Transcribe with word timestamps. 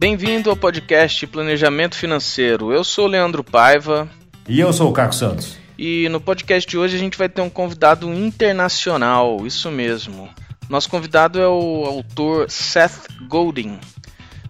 Bem-vindo 0.00 0.48
ao 0.48 0.56
podcast 0.56 1.26
Planejamento 1.26 1.94
Financeiro. 1.94 2.72
Eu 2.72 2.82
sou 2.82 3.04
o 3.04 3.06
Leandro 3.06 3.44
Paiva. 3.44 4.08
E 4.48 4.58
eu 4.58 4.72
sou 4.72 4.88
o 4.88 4.94
Carlos 4.94 5.18
Santos. 5.18 5.58
E 5.76 6.08
no 6.08 6.18
podcast 6.18 6.66
de 6.66 6.78
hoje 6.78 6.96
a 6.96 6.98
gente 6.98 7.18
vai 7.18 7.28
ter 7.28 7.42
um 7.42 7.50
convidado 7.50 8.10
internacional, 8.10 9.46
isso 9.46 9.70
mesmo. 9.70 10.30
Nosso 10.70 10.88
convidado 10.88 11.38
é 11.38 11.46
o 11.46 11.84
autor 11.84 12.50
Seth 12.50 13.08
Godin. 13.28 13.78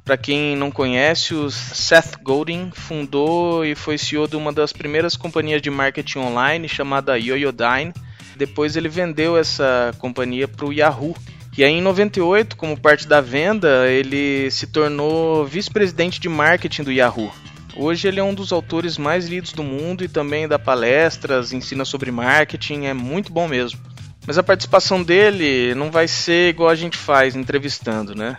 Para 0.04 0.16
quem 0.16 0.54
não 0.54 0.70
conhece, 0.70 1.34
o 1.34 1.50
Seth 1.50 2.22
Godin 2.22 2.70
fundou 2.72 3.64
e 3.64 3.74
foi 3.74 3.98
CEO 3.98 4.28
de 4.28 4.36
uma 4.36 4.52
das 4.52 4.72
primeiras 4.72 5.16
companhias 5.16 5.60
de 5.60 5.68
marketing 5.68 6.20
online 6.20 6.68
chamada 6.68 7.18
Yoyodyne. 7.18 7.92
Depois 8.36 8.76
ele 8.76 8.88
vendeu 8.88 9.36
essa 9.36 9.92
companhia 9.98 10.46
para 10.46 10.66
o 10.66 10.72
Yahoo, 10.72 11.16
e 11.56 11.64
aí, 11.64 11.72
em 11.72 11.82
98, 11.82 12.56
como 12.56 12.78
parte 12.78 13.08
da 13.08 13.20
venda, 13.20 13.88
ele 13.88 14.50
se 14.50 14.66
tornou 14.66 15.44
vice-presidente 15.44 16.20
de 16.20 16.28
marketing 16.28 16.84
do 16.84 16.92
Yahoo. 16.92 17.32
Hoje 17.76 18.08
ele 18.08 18.20
é 18.20 18.22
um 18.22 18.34
dos 18.34 18.52
autores 18.52 18.98
mais 18.98 19.28
lidos 19.28 19.52
do 19.52 19.62
mundo 19.62 20.04
e 20.04 20.08
também 20.08 20.46
dá 20.46 20.58
palestras, 20.58 21.52
ensina 21.52 21.84
sobre 21.84 22.10
marketing, 22.10 22.86
é 22.86 22.94
muito 22.94 23.32
bom 23.32 23.48
mesmo. 23.48 23.80
Mas 24.26 24.38
a 24.38 24.42
participação 24.42 25.02
dele 25.02 25.74
não 25.74 25.90
vai 25.90 26.06
ser 26.06 26.50
igual 26.50 26.68
a 26.68 26.74
gente 26.74 26.96
faz 26.96 27.34
entrevistando, 27.34 28.14
né? 28.14 28.36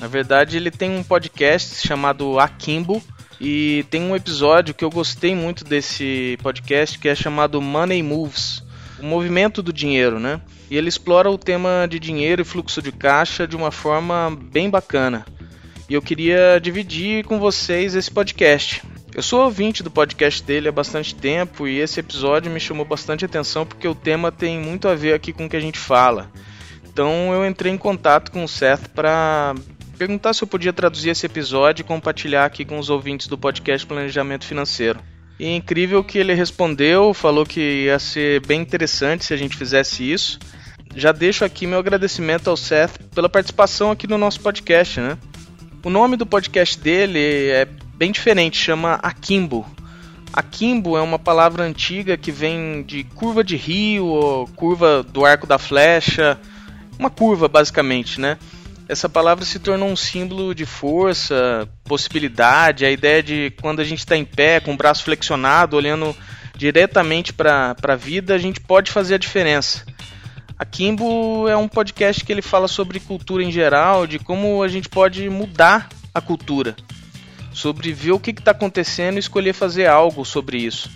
Na 0.00 0.06
verdade, 0.06 0.56
ele 0.56 0.70
tem 0.70 0.90
um 0.90 1.02
podcast 1.02 1.86
chamado 1.86 2.38
Akimbo 2.38 3.02
e 3.40 3.84
tem 3.90 4.02
um 4.02 4.16
episódio 4.16 4.74
que 4.74 4.84
eu 4.84 4.90
gostei 4.90 5.34
muito 5.34 5.64
desse 5.64 6.38
podcast 6.42 6.98
que 6.98 7.08
é 7.08 7.14
chamado 7.14 7.60
Money 7.60 8.02
Moves, 8.02 8.62
o 8.98 9.04
movimento 9.04 9.62
do 9.62 9.72
dinheiro, 9.72 10.18
né? 10.18 10.40
E 10.70 10.76
ele 10.76 10.88
explora 10.88 11.30
o 11.30 11.38
tema 11.38 11.86
de 11.88 11.98
dinheiro 11.98 12.42
e 12.42 12.44
fluxo 12.44 12.82
de 12.82 12.92
caixa 12.92 13.46
de 13.46 13.56
uma 13.56 13.70
forma 13.70 14.36
bem 14.50 14.68
bacana. 14.68 15.24
E 15.88 15.94
eu 15.94 16.02
queria 16.02 16.60
dividir 16.60 17.24
com 17.24 17.38
vocês 17.38 17.94
esse 17.94 18.10
podcast. 18.10 18.82
Eu 19.14 19.22
sou 19.22 19.42
ouvinte 19.42 19.82
do 19.82 19.90
podcast 19.90 20.42
dele 20.42 20.68
há 20.68 20.72
bastante 20.72 21.14
tempo 21.14 21.66
e 21.66 21.78
esse 21.78 21.98
episódio 21.98 22.52
me 22.52 22.60
chamou 22.60 22.84
bastante 22.84 23.24
atenção 23.24 23.64
porque 23.64 23.88
o 23.88 23.94
tema 23.94 24.30
tem 24.30 24.60
muito 24.60 24.86
a 24.86 24.94
ver 24.94 25.14
aqui 25.14 25.32
com 25.32 25.46
o 25.46 25.48
que 25.48 25.56
a 25.56 25.60
gente 25.60 25.78
fala. 25.78 26.30
Então 26.84 27.32
eu 27.32 27.46
entrei 27.46 27.72
em 27.72 27.78
contato 27.78 28.30
com 28.30 28.44
o 28.44 28.48
Seth 28.48 28.88
para 28.94 29.54
perguntar 29.96 30.34
se 30.34 30.44
eu 30.44 30.46
podia 30.46 30.72
traduzir 30.72 31.08
esse 31.08 31.24
episódio 31.24 31.82
e 31.82 31.84
compartilhar 31.86 32.44
aqui 32.44 32.66
com 32.66 32.78
os 32.78 32.90
ouvintes 32.90 33.26
do 33.26 33.38
podcast 33.38 33.86
Planejamento 33.86 34.44
Financeiro. 34.44 35.00
E 35.40 35.46
é 35.46 35.56
incrível 35.56 36.04
que 36.04 36.18
ele 36.18 36.34
respondeu, 36.34 37.14
falou 37.14 37.46
que 37.46 37.84
ia 37.86 37.98
ser 37.98 38.44
bem 38.46 38.60
interessante 38.60 39.24
se 39.24 39.32
a 39.32 39.36
gente 39.36 39.56
fizesse 39.56 40.12
isso 40.12 40.38
já 40.94 41.12
deixo 41.12 41.44
aqui 41.44 41.66
meu 41.66 41.78
agradecimento 41.78 42.48
ao 42.48 42.56
Seth 42.56 42.98
pela 43.14 43.28
participação 43.28 43.90
aqui 43.90 44.06
no 44.06 44.18
nosso 44.18 44.40
podcast, 44.40 45.00
né? 45.00 45.18
O 45.84 45.90
nome 45.90 46.16
do 46.16 46.26
podcast 46.26 46.78
dele 46.78 47.48
é 47.50 47.66
bem 47.94 48.10
diferente, 48.10 48.56
chama 48.56 48.94
Akimbo. 49.02 49.64
Akimbo 50.32 50.96
é 50.96 51.00
uma 51.00 51.18
palavra 51.18 51.64
antiga 51.64 52.16
que 52.16 52.30
vem 52.30 52.82
de 52.82 53.04
curva 53.04 53.42
de 53.42 53.56
rio 53.56 54.48
curva 54.56 55.02
do 55.02 55.24
arco 55.24 55.46
da 55.46 55.58
flecha, 55.58 56.38
uma 56.98 57.10
curva 57.10 57.48
basicamente, 57.48 58.20
né? 58.20 58.38
Essa 58.88 59.08
palavra 59.08 59.44
se 59.44 59.58
tornou 59.58 59.88
um 59.88 59.96
símbolo 59.96 60.54
de 60.54 60.64
força, 60.64 61.68
possibilidade, 61.84 62.86
a 62.86 62.90
ideia 62.90 63.22
de 63.22 63.52
quando 63.60 63.80
a 63.80 63.84
gente 63.84 63.98
está 63.98 64.16
em 64.16 64.24
pé, 64.24 64.60
com 64.60 64.72
o 64.72 64.76
braço 64.76 65.04
flexionado, 65.04 65.76
olhando 65.76 66.16
diretamente 66.56 67.32
para 67.32 67.76
a 67.82 67.94
vida, 67.94 68.34
a 68.34 68.38
gente 68.38 68.60
pode 68.60 68.90
fazer 68.90 69.14
a 69.14 69.18
diferença. 69.18 69.84
A 70.58 70.64
Kimbo 70.64 71.46
é 71.48 71.56
um 71.56 71.68
podcast 71.68 72.24
que 72.24 72.32
ele 72.32 72.42
fala 72.42 72.66
sobre 72.66 72.98
cultura 72.98 73.44
em 73.44 73.52
geral, 73.52 74.08
de 74.08 74.18
como 74.18 74.60
a 74.60 74.66
gente 74.66 74.88
pode 74.88 75.28
mudar 75.30 75.88
a 76.12 76.20
cultura, 76.20 76.74
sobre 77.52 77.92
ver 77.92 78.10
o 78.10 78.18
que 78.18 78.30
está 78.30 78.50
acontecendo 78.50 79.16
e 79.16 79.20
escolher 79.20 79.52
fazer 79.52 79.86
algo 79.86 80.24
sobre 80.24 80.58
isso. 80.58 80.90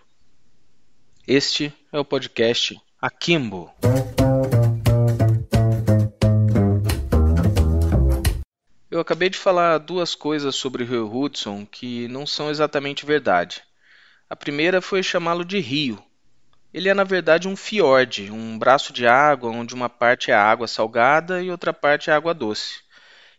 Este 1.27 1.73
é 1.93 1.99
o 1.99 2.05
podcast 2.05 2.81
Akimbo. 3.01 3.71
Eu 8.91 9.01
acabei 9.01 9.29
de 9.29 9.39
falar 9.39 9.79
duas 9.79 10.15
coisas 10.15 10.57
sobre 10.57 10.83
o 10.83 10.87
rio 10.87 11.15
Hudson 11.15 11.67
que 11.67 12.09
não 12.09 12.27
são 12.27 12.51
exatamente 12.51 13.07
verdade. 13.07 13.63
A 14.29 14.37
primeira 14.37 14.81
foi 14.81 15.03
chamá-lo 15.03 15.45
de 15.45 15.59
rio, 15.61 16.03
ele 16.73 16.89
é 16.89 16.95
na 16.95 17.05
verdade 17.05 17.49
um 17.49 17.57
fiord, 17.57 18.31
um 18.31 18.59
braço 18.59 18.93
de 18.93 19.07
água 19.07 19.51
onde 19.51 19.75
uma 19.75 19.89
parte 19.89 20.31
é 20.31 20.35
água 20.35 20.67
salgada 20.67 21.43
e 21.43 21.51
outra 21.51 21.73
parte 21.73 22.11
é 22.11 22.13
água 22.13 22.33
doce. 22.33 22.81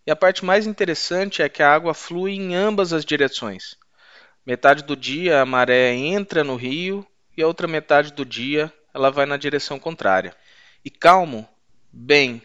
E 0.05 0.11
a 0.11 0.15
parte 0.15 0.43
mais 0.43 0.67
interessante 0.67 1.41
é 1.41 1.49
que 1.49 1.63
a 1.63 1.73
água 1.73 1.93
flui 1.93 2.33
em 2.33 2.55
ambas 2.55 2.93
as 2.93 3.05
direções. 3.05 3.77
Metade 4.45 4.83
do 4.83 4.95
dia 4.95 5.41
a 5.41 5.45
maré 5.45 5.93
entra 5.93 6.43
no 6.43 6.55
rio 6.55 7.07
e 7.35 7.41
a 7.41 7.47
outra 7.47 7.67
metade 7.67 8.11
do 8.11 8.25
dia 8.25 8.71
ela 8.93 9.09
vai 9.09 9.25
na 9.25 9.37
direção 9.37 9.79
contrária. 9.79 10.35
E 10.83 10.89
calmo? 10.89 11.47
Bem, 11.91 12.41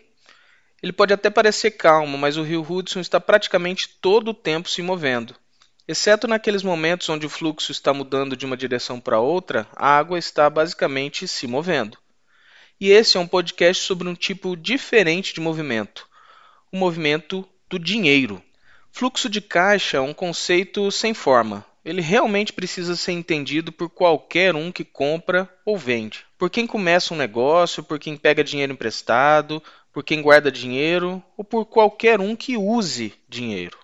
ele 0.82 0.92
pode 0.92 1.12
até 1.12 1.28
parecer 1.28 1.72
calmo, 1.72 2.16
mas 2.16 2.36
o 2.36 2.42
rio 2.42 2.64
Hudson 2.68 3.00
está 3.00 3.20
praticamente 3.20 3.88
todo 4.00 4.28
o 4.28 4.34
tempo 4.34 4.68
se 4.68 4.80
movendo. 4.80 5.34
Exceto 5.88 6.28
naqueles 6.28 6.62
momentos 6.62 7.08
onde 7.08 7.24
o 7.24 7.30
fluxo 7.30 7.72
está 7.72 7.94
mudando 7.94 8.36
de 8.36 8.44
uma 8.44 8.58
direção 8.58 9.00
para 9.00 9.20
outra, 9.20 9.66
a 9.74 9.96
água 9.96 10.18
está 10.18 10.50
basicamente 10.50 11.26
se 11.26 11.46
movendo. 11.46 11.96
E 12.78 12.90
esse 12.90 13.16
é 13.16 13.20
um 13.20 13.26
podcast 13.26 13.82
sobre 13.82 14.06
um 14.06 14.14
tipo 14.14 14.54
diferente 14.54 15.32
de 15.32 15.40
movimento, 15.40 16.06
o 16.70 16.76
movimento 16.76 17.48
do 17.70 17.78
dinheiro. 17.78 18.42
Fluxo 18.92 19.30
de 19.30 19.40
caixa 19.40 19.96
é 19.96 20.00
um 20.00 20.12
conceito 20.12 20.90
sem 20.90 21.14
forma. 21.14 21.64
Ele 21.82 22.02
realmente 22.02 22.52
precisa 22.52 22.94
ser 22.94 23.12
entendido 23.12 23.72
por 23.72 23.88
qualquer 23.88 24.54
um 24.54 24.70
que 24.70 24.84
compra 24.84 25.48
ou 25.64 25.78
vende. 25.78 26.26
Por 26.36 26.50
quem 26.50 26.66
começa 26.66 27.14
um 27.14 27.16
negócio, 27.16 27.82
por 27.82 27.98
quem 27.98 28.14
pega 28.14 28.44
dinheiro 28.44 28.74
emprestado, 28.74 29.62
por 29.90 30.04
quem 30.04 30.20
guarda 30.20 30.52
dinheiro 30.52 31.22
ou 31.34 31.42
por 31.42 31.64
qualquer 31.64 32.20
um 32.20 32.36
que 32.36 32.58
use 32.58 33.14
dinheiro. 33.26 33.78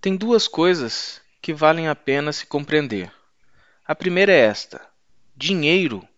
Tem 0.00 0.16
duas 0.16 0.48
coisas 0.48 1.20
que 1.42 1.52
valem 1.52 1.86
a 1.86 1.94
pena 1.94 2.32
se 2.32 2.46
compreender. 2.46 3.12
A 3.86 3.94
primeira 3.94 4.32
é 4.32 4.38
esta: 4.38 4.80
dinheiro, 5.36 6.08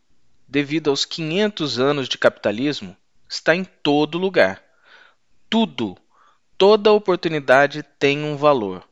devido 0.46 0.88
aos 0.88 1.04
500 1.04 1.80
anos 1.80 2.08
de 2.08 2.16
capitalismo, 2.16 2.96
está 3.28 3.56
em 3.56 3.64
todo 3.64 4.18
lugar. 4.18 4.62
Tudo, 5.50 5.98
toda 6.56 6.92
oportunidade 6.92 7.82
tem 7.98 8.22
um 8.22 8.36
valor. 8.36 8.88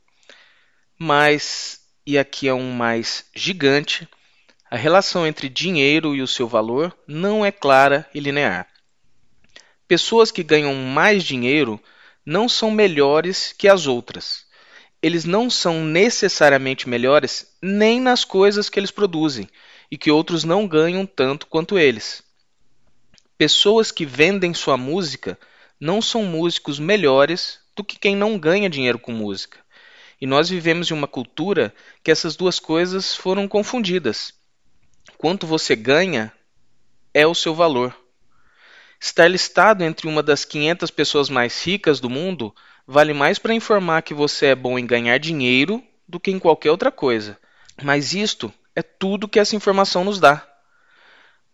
Mas, 0.99 1.81
e 2.05 2.19
aqui 2.19 2.49
é 2.49 2.53
um 2.53 2.73
mais 2.73 3.27
gigante, 3.33 4.09
a 4.69 4.77
relação 4.77 5.25
entre 5.25 5.49
dinheiro 5.49 6.17
e 6.17 6.21
o 6.21 6.27
seu 6.27 6.49
valor 6.49 6.93
não 7.07 7.47
é 7.47 7.53
clara 7.53 8.11
e 8.13 8.19
linear. 8.19 8.67
Pessoas 9.87 10.33
que 10.33 10.43
ganham 10.43 10.75
mais 10.75 11.23
dinheiro 11.23 11.81
não 12.27 12.49
são 12.49 12.73
melhores 12.73 13.55
que 13.57 13.69
as 13.69 13.87
outras 13.87 14.50
eles 15.03 15.25
não 15.25 15.49
são 15.49 15.85
necessariamente 15.85 16.89
melhores 16.89 17.57
nem 17.63 18.01
nas 18.01 18.25
coisas 18.25 18.69
que 18.69 18.79
eles 18.79 18.91
produzem 18.91 19.49
e 19.91 19.97
que 19.97 20.11
outros 20.11 20.45
não 20.45 20.69
ganham 20.69 21.07
tanto 21.07 21.47
quanto 21.47 21.79
eles. 21.79 22.23
Pessoas 23.39 23.91
que 23.91 24.05
vendem 24.05 24.53
sua 24.53 24.77
música 24.77 25.39
não 25.81 26.03
são 26.03 26.25
músicos 26.25 26.79
melhores 26.79 27.59
do 27.75 27.83
que 27.83 27.99
quem 27.99 28.15
não 28.15 28.39
ganha 28.39 28.69
dinheiro 28.69 28.99
com 28.99 29.13
música. 29.13 29.59
E 30.21 30.27
nós 30.27 30.51
vivemos 30.51 30.91
em 30.91 30.95
uma 30.95 31.09
cultura 31.09 31.75
que 32.05 32.11
essas 32.11 32.37
duas 32.37 32.61
coisas 32.61 33.17
foram 33.17 33.49
confundidas. 33.49 34.35
Quanto 35.17 35.47
você 35.47 35.75
ganha 35.75 36.31
é 37.15 37.27
o 37.27 37.35
seu 37.35 37.55
valor. 37.55 37.97
Estar 39.01 39.29
listado 39.29 39.83
entre 39.83 40.07
uma 40.07 40.23
das 40.23 40.45
500 40.45 40.91
pessoas 40.91 41.31
mais 41.31 41.65
ricas 41.65 42.01
do 42.01 42.11
mundo 42.11 42.55
vale 42.91 43.15
mais 43.15 43.39
para 43.39 43.55
informar 43.55 44.03
que 44.03 44.13
você 44.13 44.47
é 44.47 44.55
bom 44.57 44.77
em 44.77 44.85
ganhar 44.85 45.17
dinheiro 45.17 45.81
do 46.09 46.19
que 46.19 46.33
em 46.33 46.41
qualquer 46.41 46.73
outra 46.73 46.91
coisa. 46.91 47.39
Mas 47.81 48.15
isto 48.15 48.53
é 48.75 48.83
tudo 48.83 49.29
que 49.29 49.39
essa 49.39 49.55
informação 49.55 50.03
nos 50.03 50.19
dá. 50.19 50.45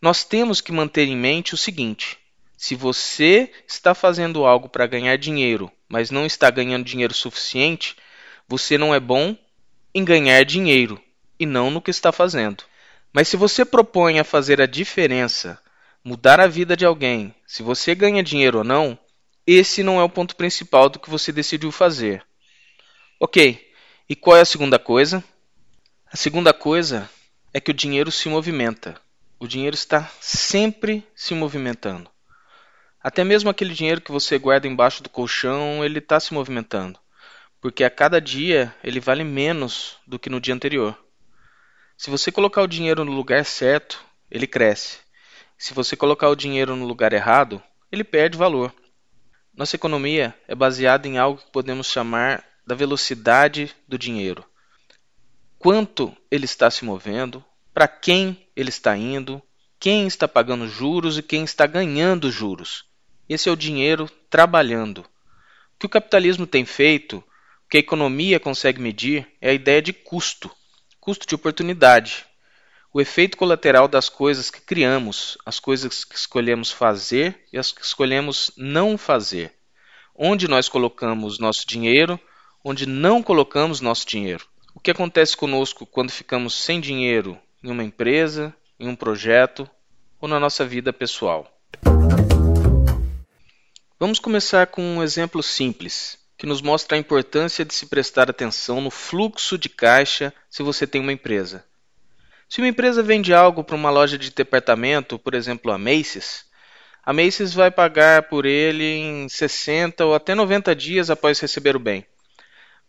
Nós 0.01 0.25
temos 0.25 0.63
que 0.63 0.73
manter 0.73 1.07
em 1.07 1.15
mente 1.15 1.53
o 1.53 1.59
seguinte: 1.59 2.17
se 2.57 2.75
você 2.75 3.53
está 3.69 3.95
fazendo 3.95 4.47
algo 4.47 4.67
para 4.67 4.87
ganhar 4.87 5.19
dinheiro, 5.19 5.71
mas 5.87 6.11
não 6.11 6.25
está 6.25 6.49
ganhando 6.49 6.87
dinheiro 6.87 7.13
suficiente, 7.13 7.95
você 8.49 8.79
não 8.79 8.95
é 8.95 8.99
bom 8.99 9.37
em 9.95 10.03
ganhar 10.07 10.43
dinheiro 10.43 10.99
e 11.39 11.45
não 11.45 11.71
no 11.71 11.83
que 11.83 11.91
está 11.91 12.11
fazendo. 12.13 12.65
Mas 13.13 13.29
se 13.29 13.37
você 13.37 13.63
propõe 13.63 14.19
a 14.19 14.25
fazer 14.25 14.59
a 14.59 14.67
diferença, 14.67 15.59
mudar 16.03 16.41
a 16.41 16.47
vida 16.47 16.75
de 16.75 16.87
alguém, 16.87 17.35
se 17.47 17.63
você 17.63 17.95
ganha 17.95 18.23
dinheiro 18.23 18.59
ou 18.59 18.65
não, 18.65 18.99
esse 19.47 19.83
não 19.83 20.01
é 20.01 20.03
o 20.03 20.09
ponto 20.09 20.35
principal 20.35 20.89
do 20.89 20.99
que 20.99 21.09
você 21.09 21.31
decidiu 21.31 21.71
fazer. 21.71 22.27
Ok, 23.21 23.71
e 24.09 24.17
qual 24.17 24.37
é 24.37 24.41
a 24.41 24.47
segunda 24.47 24.79
coisa? 24.79 25.23
A 26.13 26.17
segunda 26.17 26.53
coisa 26.53 27.09
é 27.53 27.61
que 27.61 27.71
o 27.71 27.75
dinheiro 27.75 28.11
se 28.11 28.29
movimenta. 28.29 29.01
O 29.39 29.47
dinheiro 29.47 29.75
está 29.75 30.11
sempre 30.21 31.07
se 31.15 31.35
movimentando. 31.35 32.11
Até 33.03 33.23
mesmo 33.23 33.49
aquele 33.49 33.73
dinheiro 33.73 34.01
que 34.01 34.11
você 34.11 34.39
guarda 34.39 34.67
embaixo 34.67 35.03
do 35.03 35.09
colchão, 35.09 35.85
ele 35.85 35.99
está 35.99 36.19
se 36.19 36.35
movimentando. 36.35 36.99
Porque 37.61 37.85
a 37.85 37.91
cada 37.91 38.21
dia 38.21 38.75
ele 38.83 38.99
vale 38.99 39.25
menos 39.25 39.97
do 40.07 40.19
que 40.19 40.29
no 40.29 40.41
dia 40.41 40.55
anterior. 40.55 40.99
Se 41.97 42.11
você 42.11 42.33
colocar 42.33 42.63
o 42.63 42.67
dinheiro 42.67 43.05
no 43.05 43.13
lugar 43.13 43.45
certo, 43.45 44.05
ele 44.31 44.47
cresce. 44.47 44.99
Se 45.57 45.73
você 45.73 45.97
colocar 45.97 46.29
o 46.29 46.37
dinheiro 46.37 46.77
no 46.77 46.85
lugar 46.85 47.13
errado, 47.13 47.63
ele 47.91 48.05
perde 48.05 48.37
valor. 48.37 48.75
Nossa 49.57 49.75
economia 49.75 50.35
é 50.47 50.55
baseada 50.55 51.09
em 51.09 51.19
algo 51.19 51.41
que 51.41 51.51
podemos 51.51 51.87
chamar 51.89 52.45
da 52.67 52.75
velocidade 52.75 53.75
do 53.89 53.99
dinheiro 53.99 54.45
quanto 55.59 56.17
ele 56.31 56.45
está 56.45 56.71
se 56.71 56.85
movendo, 56.85 57.45
para 57.73 57.89
quem 57.89 58.47
ele 58.55 58.69
está 58.69 58.97
indo, 58.97 59.43
quem 59.81 60.07
está 60.07 60.29
pagando 60.29 60.69
juros 60.69 61.19
e 61.19 61.23
quem 61.23 61.45
está 61.45 61.67
ganhando 61.67 62.31
juros. 62.31 62.85
Esse 63.29 63.49
é 63.49 63.53
o 63.53 63.57
dinheiro 63.57 64.09
trabalhando. 64.31 64.99
O 65.01 65.79
que 65.81 65.87
o 65.87 65.89
capitalismo 65.89 66.47
tem 66.47 66.65
feito, 66.65 67.17
o 67.19 67.69
que 67.69 67.79
a 67.79 67.81
economia 67.81 68.39
consegue 68.39 68.81
medir, 68.81 69.27
é 69.41 69.51
a 69.51 69.55
ideia 69.55 69.83
de 69.83 69.93
custo, 69.93 70.51
custo 71.01 71.27
de 71.27 71.35
oportunidade. 71.35 72.25
O 72.97 73.01
efeito 73.03 73.37
colateral 73.37 73.87
das 73.87 74.09
coisas 74.09 74.51
que 74.51 74.59
criamos, 74.59 75.37
as 75.45 75.61
coisas 75.61 76.03
que 76.03 76.17
escolhemos 76.17 76.73
fazer 76.73 77.43
e 77.53 77.59
as 77.59 77.71
que 77.71 77.83
escolhemos 77.85 78.51
não 78.57 78.97
fazer. 78.97 79.53
Onde 80.15 80.49
nós 80.49 80.67
colocamos 80.67 81.39
nosso 81.39 81.67
dinheiro, 81.67 82.19
onde 82.65 82.87
não 82.87 83.23
colocamos 83.23 83.83
nosso 83.83 84.07
dinheiro. 84.07 84.47
O 84.75 84.81
que 84.81 84.91
acontece 84.91 85.37
conosco 85.37 85.85
quando 85.85 86.11
ficamos 86.11 86.55
sem 86.55 86.81
dinheiro 86.81 87.39
em 87.63 87.71
uma 87.71 87.85
empresa, 87.85 88.57
em 88.81 88.89
um 88.89 88.97
projeto 88.97 89.69
ou 90.19 90.27
na 90.27 90.41
nossa 90.41 90.65
vida 90.65 90.91
pessoal? 90.91 91.55
Vamos 94.01 94.19
começar 94.19 94.69
com 94.69 94.81
um 94.81 95.03
exemplo 95.03 95.43
simples 95.43 96.19
que 96.39 96.47
nos 96.47 96.63
mostra 96.63 96.97
a 96.97 96.99
importância 96.99 97.63
de 97.63 97.75
se 97.75 97.85
prestar 97.89 98.31
atenção 98.31 98.81
no 98.81 98.91
fluxo 98.91 99.59
de 99.59 99.69
caixa 99.69 100.33
se 100.49 100.63
você 100.63 100.87
tem 100.87 101.03
uma 101.03 101.13
empresa. 101.13 101.63
Se 102.49 102.61
uma 102.61 102.69
empresa 102.69 103.03
vende 103.03 103.35
algo 103.35 103.65
para 103.65 103.77
uma 103.77 103.91
loja 103.91 104.17
de 104.17 104.31
departamento, 104.31 105.19
por 105.19 105.35
exemplo 105.35 105.73
a 105.73 105.79
Macy's, 105.79 106.45
a 107.05 107.13
Macy's 107.13 107.55
vai 107.55 107.71
pagar 107.71 108.25
por 108.25 108.45
ele 108.45 108.85
em 108.85 109.29
60 109.29 110.05
ou 110.05 110.15
até 110.15 110.35
90 110.35 110.75
dias 110.75 111.11
após 111.11 111.39
receber 111.39 111.77
o 111.77 111.81
bem. 111.81 112.05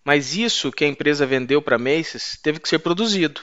Mas 0.04 0.36
isso 0.36 0.72
que 0.72 0.86
a 0.86 0.88
empresa 0.88 1.26
vendeu 1.26 1.62
para 1.62 1.78
Macy's 1.78 2.40
teve 2.42 2.60
que 2.60 2.70
ser 2.70 2.80
produzido. 2.80 3.42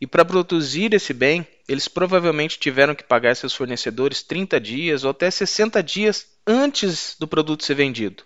E 0.00 0.06
para 0.06 0.24
produzir 0.24 0.92
esse 0.92 1.12
bem, 1.12 1.46
eles 1.66 1.88
provavelmente 1.88 2.58
tiveram 2.58 2.94
que 2.94 3.02
pagar 3.02 3.34
seus 3.34 3.54
fornecedores 3.54 4.22
30 4.22 4.60
dias 4.60 5.04
ou 5.04 5.10
até 5.10 5.30
60 5.30 5.82
dias 5.82 6.26
antes 6.46 7.16
do 7.18 7.26
produto 7.26 7.64
ser 7.64 7.74
vendido. 7.74 8.22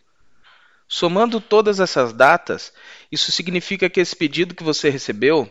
Somando 0.88 1.40
todas 1.40 1.78
essas 1.78 2.12
datas, 2.12 2.72
isso 3.10 3.30
significa 3.30 3.88
que 3.88 4.00
esse 4.00 4.14
pedido 4.16 4.54
que 4.54 4.64
você 4.64 4.90
recebeu, 4.90 5.50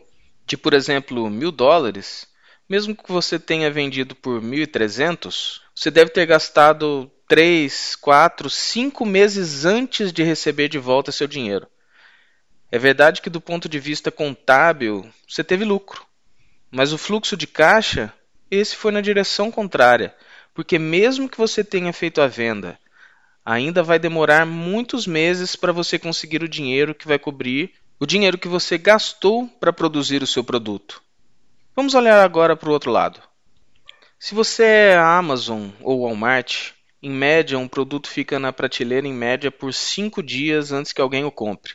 de 0.50 0.58
por 0.58 0.74
exemplo 0.74 1.30
mil 1.30 1.52
dólares, 1.52 2.28
mesmo 2.68 2.96
que 2.96 3.12
você 3.12 3.38
tenha 3.38 3.70
vendido 3.70 4.16
por 4.16 4.42
1.300, 4.42 5.62
você 5.76 5.92
deve 5.92 6.10
ter 6.10 6.26
gastado 6.26 7.10
3, 7.28 7.96
4, 7.96 8.50
5 8.50 9.06
meses 9.06 9.64
antes 9.64 10.12
de 10.12 10.24
receber 10.24 10.68
de 10.68 10.80
volta 10.80 11.12
seu 11.12 11.28
dinheiro. 11.28 11.68
É 12.72 12.80
verdade 12.80 13.22
que, 13.22 13.30
do 13.30 13.40
ponto 13.40 13.70
de 13.70 13.80
vista 13.80 14.10
contábil, 14.10 15.08
você 15.28 15.44
teve 15.44 15.64
lucro, 15.64 16.04
mas 16.72 16.92
o 16.94 16.98
fluxo 16.98 17.38
de 17.38 17.46
caixa, 17.46 18.12
esse 18.50 18.76
foi 18.76 18.92
na 18.92 19.02
direção 19.02 19.52
contrária, 19.52 20.16
porque, 20.52 20.80
mesmo 20.80 21.30
que 21.30 21.38
você 21.38 21.64
tenha 21.64 21.94
feito 21.94 22.22
a 22.22 22.28
venda, 22.28 22.80
ainda 23.46 23.84
vai 23.84 24.00
demorar 24.00 24.48
muitos 24.48 25.06
meses 25.06 25.56
para 25.56 25.72
você 25.72 26.00
conseguir 26.00 26.42
o 26.42 26.50
dinheiro 26.50 26.96
que 26.96 27.08
vai 27.08 27.20
cobrir 27.20 27.72
o 28.00 28.06
dinheiro 28.06 28.38
que 28.38 28.48
você 28.48 28.78
gastou 28.78 29.48
para 29.60 29.74
produzir 29.74 30.24
o 30.24 30.28
seu 30.28 30.42
produto. 30.42 31.02
Vamos 31.76 31.94
olhar 31.94 32.24
agora 32.24 32.56
para 32.56 32.70
o 32.70 32.72
outro 32.72 32.90
lado. 32.90 33.22
Se 34.18 34.34
você 34.34 34.64
é 34.64 34.96
a 34.96 35.18
Amazon 35.18 35.70
ou 35.82 36.04
Walmart, 36.04 36.72
em 37.04 37.10
média 37.10 37.60
um 37.60 37.68
produto 37.68 38.10
fica 38.10 38.40
na 38.40 38.54
prateleira 38.54 39.06
em 39.06 39.14
média 39.14 39.52
por 39.52 39.74
5 39.74 40.24
dias 40.24 40.72
antes 40.72 40.94
que 40.94 41.02
alguém 41.02 41.26
o 41.26 41.32
compre. 41.32 41.74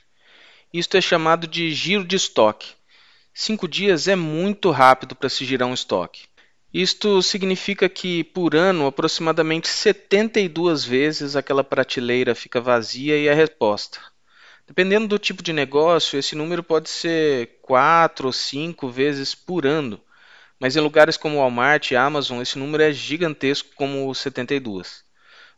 Isto 0.73 0.97
é 0.97 1.01
chamado 1.01 1.47
de 1.47 1.71
giro 1.73 2.05
de 2.05 2.17
estoque. 2.17 2.73
Cinco 3.33 3.69
dias 3.69 4.09
é 4.09 4.17
muito 4.17 4.71
rápido 4.71 5.15
para 5.15 5.29
se 5.29 5.45
girar 5.45 5.69
um 5.69 5.75
estoque. 5.75 6.23
Isto 6.73 7.21
significa 7.21 7.89
que, 7.89 8.25
por 8.25 8.55
ano, 8.57 8.87
aproximadamente 8.87 9.69
72 9.69 10.85
vezes 10.85 11.37
aquela 11.37 11.63
prateleira 11.63 12.35
fica 12.35 12.61
vazia 12.61 13.17
e 13.17 13.29
é 13.29 13.35
reposta. 13.35 14.01
Dependendo 14.67 15.07
do 15.07 15.19
tipo 15.19 15.43
de 15.43 15.53
negócio, 15.53 16.19
esse 16.19 16.35
número 16.35 16.63
pode 16.63 16.89
ser 16.89 17.59
4 17.61 18.27
ou 18.27 18.33
5 18.33 18.89
vezes 18.89 19.35
por 19.35 19.67
ano, 19.67 20.01
mas 20.59 20.75
em 20.75 20.81
lugares 20.81 21.17
como 21.19 21.39
Walmart 21.39 21.91
e 21.91 21.97
Amazon 21.97 22.41
esse 22.41 22.59
número 22.59 22.83
é 22.83 22.93
gigantesco 22.93 23.71
como 23.77 24.15
72. 24.15 25.05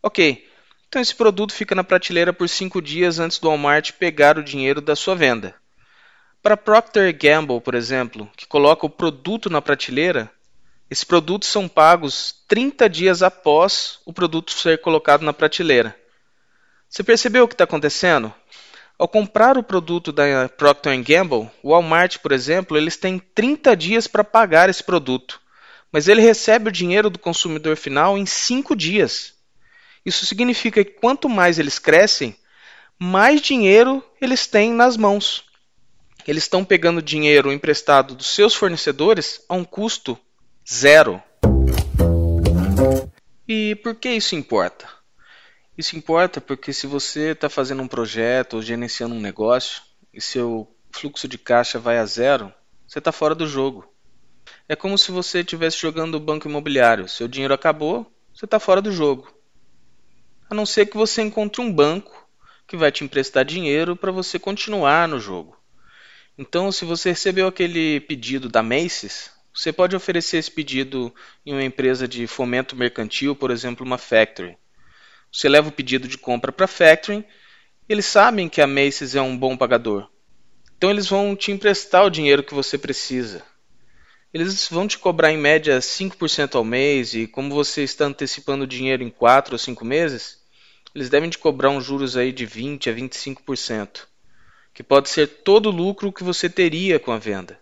Ok, 0.02 0.48
então 0.88 1.00
esse 1.00 1.14
produto 1.14 1.52
fica 1.52 1.74
na 1.74 1.84
prateleira 1.84 2.32
por 2.32 2.48
cinco 2.48 2.82
dias 2.82 3.18
antes 3.18 3.38
do 3.38 3.48
Walmart 3.48 3.92
pegar 3.92 4.38
o 4.38 4.42
dinheiro 4.42 4.80
da 4.80 4.96
sua 4.96 5.14
venda. 5.14 5.54
Para 6.42 6.56
Procter 6.56 7.16
Gamble, 7.16 7.60
por 7.60 7.74
exemplo, 7.74 8.30
que 8.36 8.46
coloca 8.46 8.86
o 8.86 8.90
produto 8.90 9.50
na 9.50 9.60
prateleira, 9.60 10.30
esses 10.88 11.04
produtos 11.04 11.48
são 11.48 11.68
pagos 11.68 12.36
30 12.46 12.88
dias 12.88 13.22
após 13.22 13.98
o 14.04 14.12
produto 14.12 14.52
ser 14.52 14.80
colocado 14.80 15.22
na 15.22 15.32
prateleira. 15.32 15.96
Você 16.88 17.02
percebeu 17.02 17.44
o 17.44 17.48
que 17.48 17.54
está 17.54 17.64
acontecendo? 17.64 18.32
Ao 18.98 19.06
comprar 19.06 19.58
o 19.58 19.62
produto 19.62 20.10
da 20.10 20.48
Procter 20.48 20.98
Gamble, 21.02 21.50
o 21.62 21.70
Walmart, 21.70 22.18
por 22.18 22.32
exemplo, 22.32 22.78
eles 22.78 22.96
têm 22.96 23.18
30 23.18 23.76
dias 23.76 24.06
para 24.06 24.24
pagar 24.24 24.70
esse 24.70 24.82
produto, 24.82 25.38
mas 25.92 26.08
ele 26.08 26.22
recebe 26.22 26.70
o 26.70 26.72
dinheiro 26.72 27.10
do 27.10 27.18
consumidor 27.18 27.76
final 27.76 28.16
em 28.16 28.24
5 28.24 28.74
dias. 28.74 29.34
Isso 30.04 30.24
significa 30.24 30.82
que 30.82 30.92
quanto 30.92 31.28
mais 31.28 31.58
eles 31.58 31.78
crescem, 31.78 32.34
mais 32.98 33.42
dinheiro 33.42 34.02
eles 34.18 34.46
têm 34.46 34.72
nas 34.72 34.96
mãos. 34.96 35.44
Eles 36.26 36.44
estão 36.44 36.64
pegando 36.64 37.02
dinheiro 37.02 37.52
emprestado 37.52 38.14
dos 38.14 38.28
seus 38.28 38.54
fornecedores 38.54 39.42
a 39.46 39.54
um 39.54 39.64
custo 39.64 40.18
zero. 40.66 41.22
E 43.46 43.74
por 43.76 43.94
que 43.94 44.08
isso 44.08 44.34
importa? 44.34 44.95
Isso 45.76 45.96
importa 45.96 46.40
porque 46.40 46.72
se 46.72 46.86
você 46.86 47.32
está 47.32 47.48
fazendo 47.48 47.82
um 47.82 47.88
projeto 47.88 48.54
ou 48.54 48.62
gerenciando 48.62 49.14
um 49.14 49.20
negócio 49.20 49.82
e 50.12 50.20
seu 50.20 50.74
fluxo 50.90 51.28
de 51.28 51.36
caixa 51.38 51.78
vai 51.78 51.98
a 51.98 52.06
zero, 52.06 52.52
você 52.86 52.98
está 52.98 53.12
fora 53.12 53.34
do 53.34 53.46
jogo. 53.46 53.86
É 54.68 54.74
como 54.74 54.96
se 54.96 55.10
você 55.10 55.40
estivesse 55.40 55.78
jogando 55.78 56.18
banco 56.18 56.48
imobiliário. 56.48 57.08
Seu 57.08 57.28
dinheiro 57.28 57.52
acabou, 57.54 58.10
você 58.32 58.44
está 58.44 58.58
fora 58.58 58.80
do 58.80 58.90
jogo 58.90 59.36
a 60.48 60.54
não 60.54 60.64
ser 60.64 60.86
que 60.86 60.96
você 60.96 61.22
encontre 61.22 61.60
um 61.60 61.72
banco 61.72 62.26
que 62.66 62.76
vai 62.76 62.90
te 62.90 63.04
emprestar 63.04 63.44
dinheiro 63.44 63.96
para 63.96 64.12
você 64.12 64.38
continuar 64.38 65.08
no 65.08 65.18
jogo. 65.18 65.56
Então, 66.38 66.70
se 66.70 66.84
você 66.84 67.10
recebeu 67.10 67.46
aquele 67.46 68.00
pedido 68.00 68.48
da 68.48 68.62
Macy's, 68.62 69.30
você 69.52 69.72
pode 69.72 69.96
oferecer 69.96 70.36
esse 70.36 70.50
pedido 70.50 71.14
em 71.44 71.52
uma 71.52 71.64
empresa 71.64 72.06
de 72.06 72.26
fomento 72.26 72.76
mercantil, 72.76 73.34
por 73.34 73.50
exemplo, 73.50 73.84
uma 73.84 73.98
factory. 73.98 74.56
Você 75.36 75.50
leva 75.50 75.68
o 75.68 75.72
pedido 75.72 76.08
de 76.08 76.16
compra 76.16 76.50
para 76.50 76.64
a 76.64 76.68
factory, 76.68 77.22
eles 77.86 78.06
sabem 78.06 78.48
que 78.48 78.62
a 78.62 78.66
Macy's 78.66 79.14
é 79.14 79.20
um 79.20 79.36
bom 79.36 79.54
pagador. 79.54 80.08
Então 80.78 80.88
eles 80.88 81.06
vão 81.08 81.36
te 81.36 81.52
emprestar 81.52 82.06
o 82.06 82.10
dinheiro 82.10 82.42
que 82.42 82.54
você 82.54 82.78
precisa. 82.78 83.44
Eles 84.32 84.66
vão 84.70 84.88
te 84.88 84.98
cobrar 84.98 85.30
em 85.30 85.36
média 85.36 85.78
5% 85.78 86.54
ao 86.54 86.64
mês 86.64 87.12
e 87.12 87.26
como 87.26 87.54
você 87.54 87.82
está 87.82 88.06
antecipando 88.06 88.64
o 88.64 88.66
dinheiro 88.66 89.02
em 89.02 89.10
4 89.10 89.54
ou 89.54 89.58
5 89.58 89.84
meses, 89.84 90.38
eles 90.94 91.10
devem 91.10 91.28
te 91.28 91.36
cobrar 91.36 91.68
uns 91.68 91.84
juros 91.84 92.16
aí 92.16 92.32
de 92.32 92.46
20 92.46 92.88
a 92.88 92.94
25%, 92.94 94.06
que 94.72 94.82
pode 94.82 95.10
ser 95.10 95.26
todo 95.26 95.66
o 95.66 95.70
lucro 95.70 96.10
que 96.10 96.24
você 96.24 96.48
teria 96.48 96.98
com 96.98 97.12
a 97.12 97.18
venda. 97.18 97.60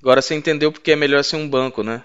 Agora 0.00 0.22
você 0.22 0.34
entendeu 0.34 0.72
porque 0.72 0.92
é 0.92 0.96
melhor 0.96 1.22
ser 1.24 1.36
um 1.36 1.46
banco, 1.46 1.82
né? 1.82 2.02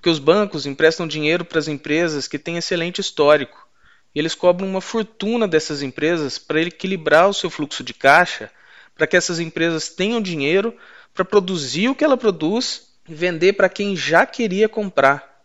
Porque 0.00 0.08
os 0.08 0.18
bancos 0.18 0.64
emprestam 0.64 1.06
dinheiro 1.06 1.44
para 1.44 1.58
as 1.58 1.68
empresas 1.68 2.26
que 2.26 2.38
têm 2.38 2.56
excelente 2.56 3.02
histórico, 3.02 3.68
e 4.14 4.18
eles 4.18 4.34
cobram 4.34 4.66
uma 4.66 4.80
fortuna 4.80 5.46
dessas 5.46 5.82
empresas 5.82 6.38
para 6.38 6.62
equilibrar 6.62 7.28
o 7.28 7.34
seu 7.34 7.50
fluxo 7.50 7.84
de 7.84 7.92
caixa, 7.92 8.50
para 8.94 9.06
que 9.06 9.14
essas 9.14 9.38
empresas 9.38 9.90
tenham 9.90 10.18
dinheiro 10.18 10.74
para 11.12 11.22
produzir 11.22 11.90
o 11.90 11.94
que 11.94 12.02
ela 12.02 12.16
produz 12.16 12.94
e 13.06 13.14
vender 13.14 13.52
para 13.52 13.68
quem 13.68 13.94
já 13.94 14.24
queria 14.24 14.70
comprar. 14.70 15.44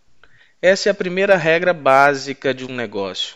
Essa 0.62 0.88
é 0.88 0.92
a 0.92 0.96
primeira 0.96 1.36
regra 1.36 1.74
básica 1.74 2.54
de 2.54 2.64
um 2.64 2.74
negócio. 2.74 3.36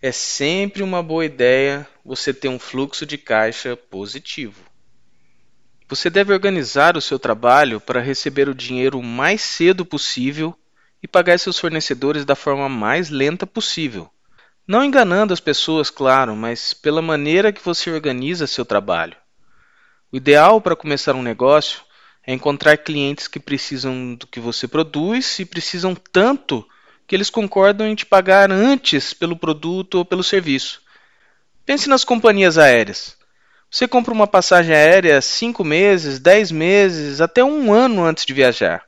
É 0.00 0.10
sempre 0.10 0.82
uma 0.82 1.02
boa 1.02 1.26
ideia 1.26 1.86
você 2.02 2.32
ter 2.32 2.48
um 2.48 2.58
fluxo 2.58 3.04
de 3.04 3.18
caixa 3.18 3.76
positivo. 3.76 4.62
Você 5.88 6.10
deve 6.10 6.32
organizar 6.32 6.96
o 6.96 7.00
seu 7.00 7.16
trabalho 7.16 7.80
para 7.80 8.00
receber 8.00 8.48
o 8.48 8.54
dinheiro 8.54 8.98
o 8.98 9.02
mais 9.02 9.40
cedo 9.40 9.84
possível 9.84 10.52
e 11.00 11.06
pagar 11.06 11.38
seus 11.38 11.58
fornecedores 11.58 12.24
da 12.24 12.34
forma 12.34 12.68
mais 12.68 13.08
lenta 13.08 13.46
possível. 13.46 14.10
Não 14.66 14.84
enganando 14.84 15.32
as 15.32 15.38
pessoas, 15.38 15.88
claro, 15.88 16.34
mas 16.34 16.74
pela 16.74 17.00
maneira 17.00 17.52
que 17.52 17.64
você 17.64 17.88
organiza 17.88 18.48
seu 18.48 18.64
trabalho. 18.64 19.16
O 20.10 20.16
ideal 20.16 20.60
para 20.60 20.74
começar 20.74 21.14
um 21.14 21.22
negócio 21.22 21.82
é 22.26 22.32
encontrar 22.32 22.76
clientes 22.78 23.28
que 23.28 23.38
precisam 23.38 24.16
do 24.16 24.26
que 24.26 24.40
você 24.40 24.66
produz 24.66 25.38
e 25.38 25.44
precisam 25.44 25.94
tanto 25.94 26.66
que 27.06 27.14
eles 27.14 27.30
concordam 27.30 27.86
em 27.86 27.94
te 27.94 28.04
pagar 28.04 28.50
antes 28.50 29.14
pelo 29.14 29.36
produto 29.36 29.98
ou 29.98 30.04
pelo 30.04 30.24
serviço. 30.24 30.82
Pense 31.64 31.88
nas 31.88 32.02
companhias 32.02 32.58
aéreas. 32.58 33.16
Você 33.70 33.86
compra 33.88 34.14
uma 34.14 34.26
passagem 34.26 34.74
aérea 34.74 35.20
cinco 35.20 35.64
meses, 35.64 36.18
dez 36.18 36.50
meses, 36.50 37.20
até 37.20 37.44
um 37.44 37.72
ano 37.72 38.04
antes 38.04 38.24
de 38.24 38.32
viajar. 38.32 38.82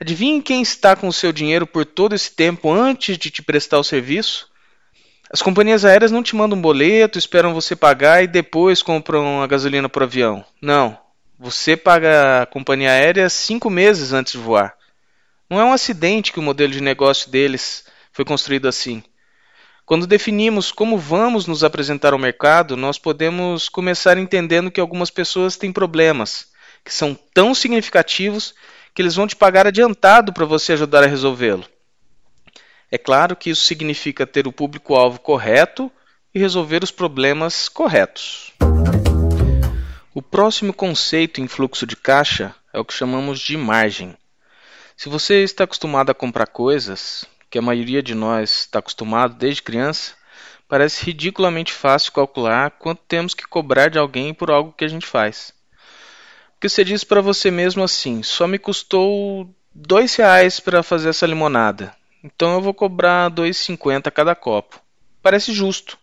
Adivinhe 0.00 0.42
quem 0.42 0.60
está 0.60 0.94
com 0.94 1.08
o 1.08 1.12
seu 1.12 1.32
dinheiro 1.32 1.66
por 1.66 1.84
todo 1.84 2.14
esse 2.14 2.30
tempo 2.30 2.70
antes 2.70 3.16
de 3.16 3.30
te 3.30 3.42
prestar 3.42 3.78
o 3.78 3.84
serviço? 3.84 4.48
As 5.30 5.40
companhias 5.40 5.84
aéreas 5.84 6.12
não 6.12 6.22
te 6.22 6.36
mandam 6.36 6.58
um 6.58 6.62
boleto, 6.62 7.18
esperam 7.18 7.54
você 7.54 7.74
pagar 7.74 8.22
e 8.22 8.26
depois 8.26 8.82
compram 8.82 9.42
a 9.42 9.46
gasolina 9.46 9.88
por 9.88 10.02
avião. 10.02 10.44
Não. 10.60 10.98
Você 11.38 11.76
paga 11.76 12.42
a 12.42 12.46
companhia 12.46 12.90
aérea 12.90 13.28
cinco 13.28 13.68
meses 13.68 14.12
antes 14.12 14.32
de 14.32 14.38
voar. 14.38 14.76
Não 15.48 15.60
é 15.60 15.64
um 15.64 15.72
acidente 15.72 16.32
que 16.32 16.38
o 16.38 16.42
modelo 16.42 16.72
de 16.72 16.80
negócio 16.80 17.30
deles 17.30 17.84
foi 18.12 18.24
construído 18.24 18.68
assim. 18.68 19.02
Quando 19.86 20.06
definimos 20.06 20.72
como 20.72 20.96
vamos 20.96 21.46
nos 21.46 21.62
apresentar 21.62 22.14
ao 22.14 22.18
mercado, 22.18 22.74
nós 22.74 22.98
podemos 22.98 23.68
começar 23.68 24.16
entendendo 24.16 24.70
que 24.70 24.80
algumas 24.80 25.10
pessoas 25.10 25.58
têm 25.58 25.70
problemas 25.70 26.48
que 26.82 26.92
são 26.92 27.14
tão 27.34 27.54
significativos 27.54 28.54
que 28.94 29.02
eles 29.02 29.14
vão 29.14 29.26
te 29.26 29.36
pagar 29.36 29.66
adiantado 29.66 30.32
para 30.32 30.46
você 30.46 30.72
ajudar 30.72 31.04
a 31.04 31.06
resolvê-lo. 31.06 31.64
É 32.90 32.96
claro 32.96 33.36
que 33.36 33.50
isso 33.50 33.64
significa 33.64 34.26
ter 34.26 34.46
o 34.46 34.52
público-alvo 34.52 35.18
correto 35.18 35.92
e 36.34 36.38
resolver 36.38 36.82
os 36.82 36.90
problemas 36.90 37.68
corretos. 37.68 38.52
O 40.14 40.22
próximo 40.22 40.72
conceito 40.72 41.42
em 41.42 41.48
fluxo 41.48 41.86
de 41.86 41.96
caixa 41.96 42.54
é 42.72 42.78
o 42.78 42.84
que 42.84 42.94
chamamos 42.94 43.38
de 43.38 43.56
margem. 43.56 44.16
Se 44.96 45.10
você 45.10 45.42
está 45.42 45.64
acostumado 45.64 46.10
a 46.10 46.14
comprar 46.14 46.46
coisas, 46.46 47.26
que 47.50 47.58
a 47.58 47.62
maioria 47.62 48.02
de 48.02 48.14
nós 48.14 48.60
está 48.60 48.78
acostumado 48.78 49.34
desde 49.34 49.62
criança, 49.62 50.14
parece 50.68 51.04
ridiculamente 51.04 51.72
fácil 51.72 52.12
calcular 52.12 52.70
quanto 52.72 53.02
temos 53.06 53.34
que 53.34 53.46
cobrar 53.46 53.88
de 53.88 53.98
alguém 53.98 54.34
por 54.34 54.50
algo 54.50 54.72
que 54.72 54.84
a 54.84 54.88
gente 54.88 55.06
faz. 55.06 55.52
Porque 56.52 56.68
você 56.68 56.82
diz 56.84 57.04
para 57.04 57.20
você 57.20 57.50
mesmo 57.50 57.84
assim: 57.84 58.22
só 58.22 58.46
me 58.46 58.58
custou 58.58 59.48
dois 59.74 60.16
reais 60.16 60.60
para 60.60 60.82
fazer 60.82 61.10
essa 61.10 61.26
limonada, 61.26 61.94
então 62.22 62.54
eu 62.54 62.60
vou 62.60 62.72
cobrar 62.74 63.28
dois 63.28 63.56
cinquenta 63.56 64.10
cada 64.10 64.34
copo. 64.34 64.80
Parece 65.22 65.52
justo, 65.52 65.98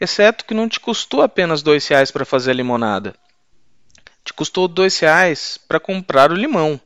exceto 0.00 0.44
que 0.44 0.54
não 0.54 0.68
te 0.68 0.80
custou 0.80 1.22
apenas 1.22 1.62
dois 1.62 1.86
reais 1.88 2.10
para 2.10 2.24
fazer 2.24 2.50
a 2.50 2.54
limonada. 2.54 3.14
Te 4.22 4.34
custou 4.34 4.68
dois 4.68 4.98
reais 4.98 5.58
para 5.66 5.80
comprar 5.80 6.30
o 6.30 6.36
limão. 6.36 6.80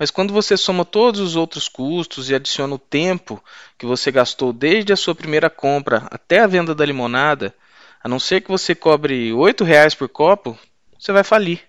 Mas 0.00 0.10
quando 0.10 0.32
você 0.32 0.56
soma 0.56 0.82
todos 0.82 1.20
os 1.20 1.36
outros 1.36 1.68
custos 1.68 2.30
e 2.30 2.34
adiciona 2.34 2.74
o 2.74 2.78
tempo 2.78 3.44
que 3.76 3.84
você 3.84 4.10
gastou 4.10 4.50
desde 4.50 4.94
a 4.94 4.96
sua 4.96 5.14
primeira 5.14 5.50
compra 5.50 6.08
até 6.10 6.38
a 6.38 6.46
venda 6.46 6.74
da 6.74 6.86
limonada, 6.86 7.54
a 8.02 8.08
não 8.08 8.18
ser 8.18 8.40
que 8.40 8.50
você 8.50 8.74
cobre 8.74 9.30
R$ 9.30 9.62
reais 9.62 9.94
por 9.94 10.08
copo, 10.08 10.58
você 10.98 11.12
vai 11.12 11.22
falir. 11.22 11.60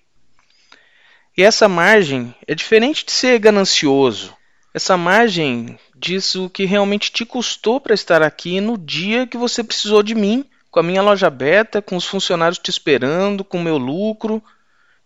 E 1.37 1.43
essa 1.43 1.67
margem 1.67 2.33
é 2.47 2.55
diferente 2.55 3.05
de 3.05 3.11
ser 3.11 3.37
ganancioso. 3.37 4.33
Essa 4.73 4.95
margem 4.95 5.77
diz 5.93 6.33
o 6.35 6.49
que 6.49 6.63
realmente 6.63 7.11
te 7.11 7.25
custou 7.25 7.81
para 7.81 7.93
estar 7.93 8.23
aqui 8.23 8.61
no 8.61 8.77
dia 8.77 9.27
que 9.27 9.35
você 9.35 9.61
precisou 9.61 10.01
de 10.01 10.15
mim, 10.15 10.45
com 10.69 10.79
a 10.79 10.83
minha 10.83 11.01
loja 11.01 11.27
aberta, 11.27 11.81
com 11.81 11.97
os 11.97 12.05
funcionários 12.05 12.59
te 12.59 12.69
esperando, 12.69 13.43
com 13.43 13.57
o 13.57 13.61
meu 13.61 13.77
lucro. 13.77 14.41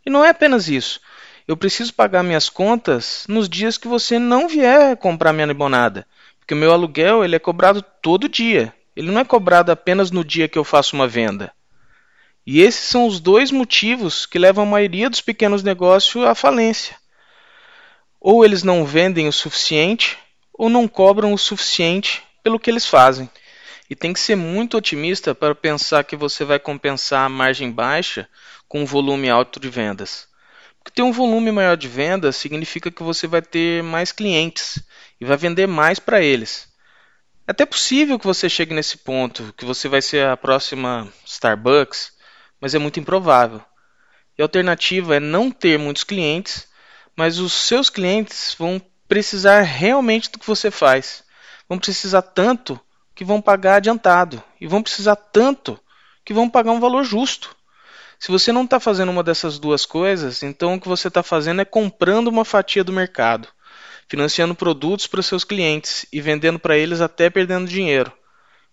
E 0.05 0.12
não 0.12 0.24
é 0.24 0.29
apenas 0.29 0.67
isso. 0.67 1.01
Eu 1.48 1.56
preciso 1.56 1.94
pagar 1.94 2.24
minhas 2.24 2.50
contas 2.50 3.25
nos 3.30 3.48
dias 3.48 3.78
que 3.78 3.88
você 3.88 4.18
não 4.18 4.48
vier 4.48 4.98
comprar 4.98 5.32
minha 5.32 5.46
limonada, 5.46 6.08
porque 6.40 6.56
o 6.56 6.58
meu 6.58 6.74
aluguel 6.74 7.24
ele 7.24 7.36
é 7.36 7.40
cobrado 7.40 7.84
todo 8.02 8.28
dia. 8.28 8.74
Ele 8.96 9.12
não 9.12 9.22
é 9.22 9.25
cobrado 9.25 9.72
apenas 9.72 10.10
no 10.10 10.24
dia 10.24 10.48
que 10.48 10.58
eu 10.58 10.64
faço 10.64 10.96
uma 10.96 11.08
venda. 11.08 11.54
E 12.48 12.62
esses 12.62 12.82
são 12.82 13.06
os 13.06 13.20
dois 13.20 13.52
motivos 13.52 14.25
que 14.25 14.40
levam 14.40 14.64
a 14.64 14.68
maioria 14.68 15.10
dos 15.10 15.22
pequenos 15.22 15.62
negócios 15.62 16.25
à 16.25 16.34
falência. 16.34 16.96
Ou 18.20 18.44
eles 18.44 18.64
não 18.64 18.84
vendem 18.84 19.28
o 19.28 19.34
suficiente, 19.34 20.18
ou 20.52 20.68
não 20.68 20.88
cobram 20.88 21.32
o 21.32 21.38
suficiente 21.38 22.24
pelo 22.42 22.60
que 22.60 22.72
eles 22.72 22.88
fazem. 22.88 23.30
E 23.88 23.96
tem 23.96 24.14
que 24.14 24.20
ser 24.20 24.36
muito 24.36 24.78
otimista 24.78 25.36
para 25.36 25.54
pensar 25.54 26.04
que 26.04 26.16
você 26.16 26.44
vai 26.44 26.58
compensar 26.58 27.25
a 27.25 27.30
margem 27.30 27.72
baixa 27.72 28.28
com 28.68 28.82
um 28.82 28.86
volume 28.86 29.30
alto 29.30 29.60
de 29.60 29.70
vendas. 29.70 30.28
Ter 30.94 31.01
um 31.01 31.12
volume 31.12 31.51
maior 31.51 31.75
de 31.75 31.88
vendas 31.88 32.36
significa 32.36 32.92
que 32.92 33.04
você 33.04 33.27
vai 33.27 33.42
ter 33.42 33.84
mais 33.84 34.12
clientes 34.12 34.82
e 35.20 35.25
vai 35.25 35.36
vender 35.36 35.68
mais 35.68 36.00
para 36.00 36.22
eles. 36.22 36.68
É 37.48 37.51
até 37.51 37.65
possível 37.65 38.18
que 38.18 38.25
você 38.25 38.50
chegue 38.50 38.74
nesse 38.74 38.98
ponto, 38.98 39.54
que 39.58 39.65
você 39.65 39.88
vai 39.88 40.01
ser 40.01 40.25
a 40.25 40.38
próxima 40.38 41.12
Starbucks, 41.25 42.13
mas 42.60 42.74
é 42.74 42.80
muito 42.80 43.00
improvável. 43.00 43.62
E 44.38 44.42
a 44.42 44.46
alternativa 44.46 45.15
é 45.15 45.20
não 45.20 45.51
ter 45.51 45.77
muitos 45.77 46.04
clientes, 46.04 46.68
mas 47.15 47.39
os 47.39 47.54
seus 47.54 47.89
clientes 47.89 48.56
vão 48.58 48.82
precisar 49.08 49.62
realmente 49.62 50.32
do 50.32 50.39
que 50.39 50.48
você 50.48 50.72
faz. 50.72 51.24
Vão 51.70 51.77
precisar 51.77 52.22
tanto 52.22 52.80
que 53.13 53.24
vão 53.24 53.42
pagar 53.42 53.75
adiantado. 53.75 54.44
E 54.60 54.68
vão 54.68 54.84
precisar 54.84 55.15
tanto 55.15 55.80
que 56.24 56.34
vão 56.34 56.50
pagar 56.50 56.72
um 56.72 56.80
valor 56.80 57.04
justo. 57.04 57.54
Se 58.25 58.32
você 58.32 58.51
não 58.51 58.63
está 58.63 58.79
fazendo 58.79 59.12
uma 59.12 59.22
dessas 59.22 59.60
duas 59.60 59.86
coisas, 59.86 60.41
então 60.41 60.74
o 60.74 60.82
que 60.82 60.88
você 60.88 61.10
está 61.10 61.22
fazendo 61.22 61.62
é 61.62 61.63
comprando 61.63 62.27
uma 62.27 62.44
fatia 62.44 62.84
do 62.84 62.91
mercado, 62.91 63.48
financiando 64.08 64.55
produtos 64.55 65.05
para 65.05 65.22
seus 65.22 65.44
clientes 65.44 66.08
e 66.12 66.20
vendendo 66.20 66.58
para 66.58 66.75
eles 66.75 67.01
até 67.01 67.29
perdendo 67.29 67.67
dinheiro. 67.67 68.12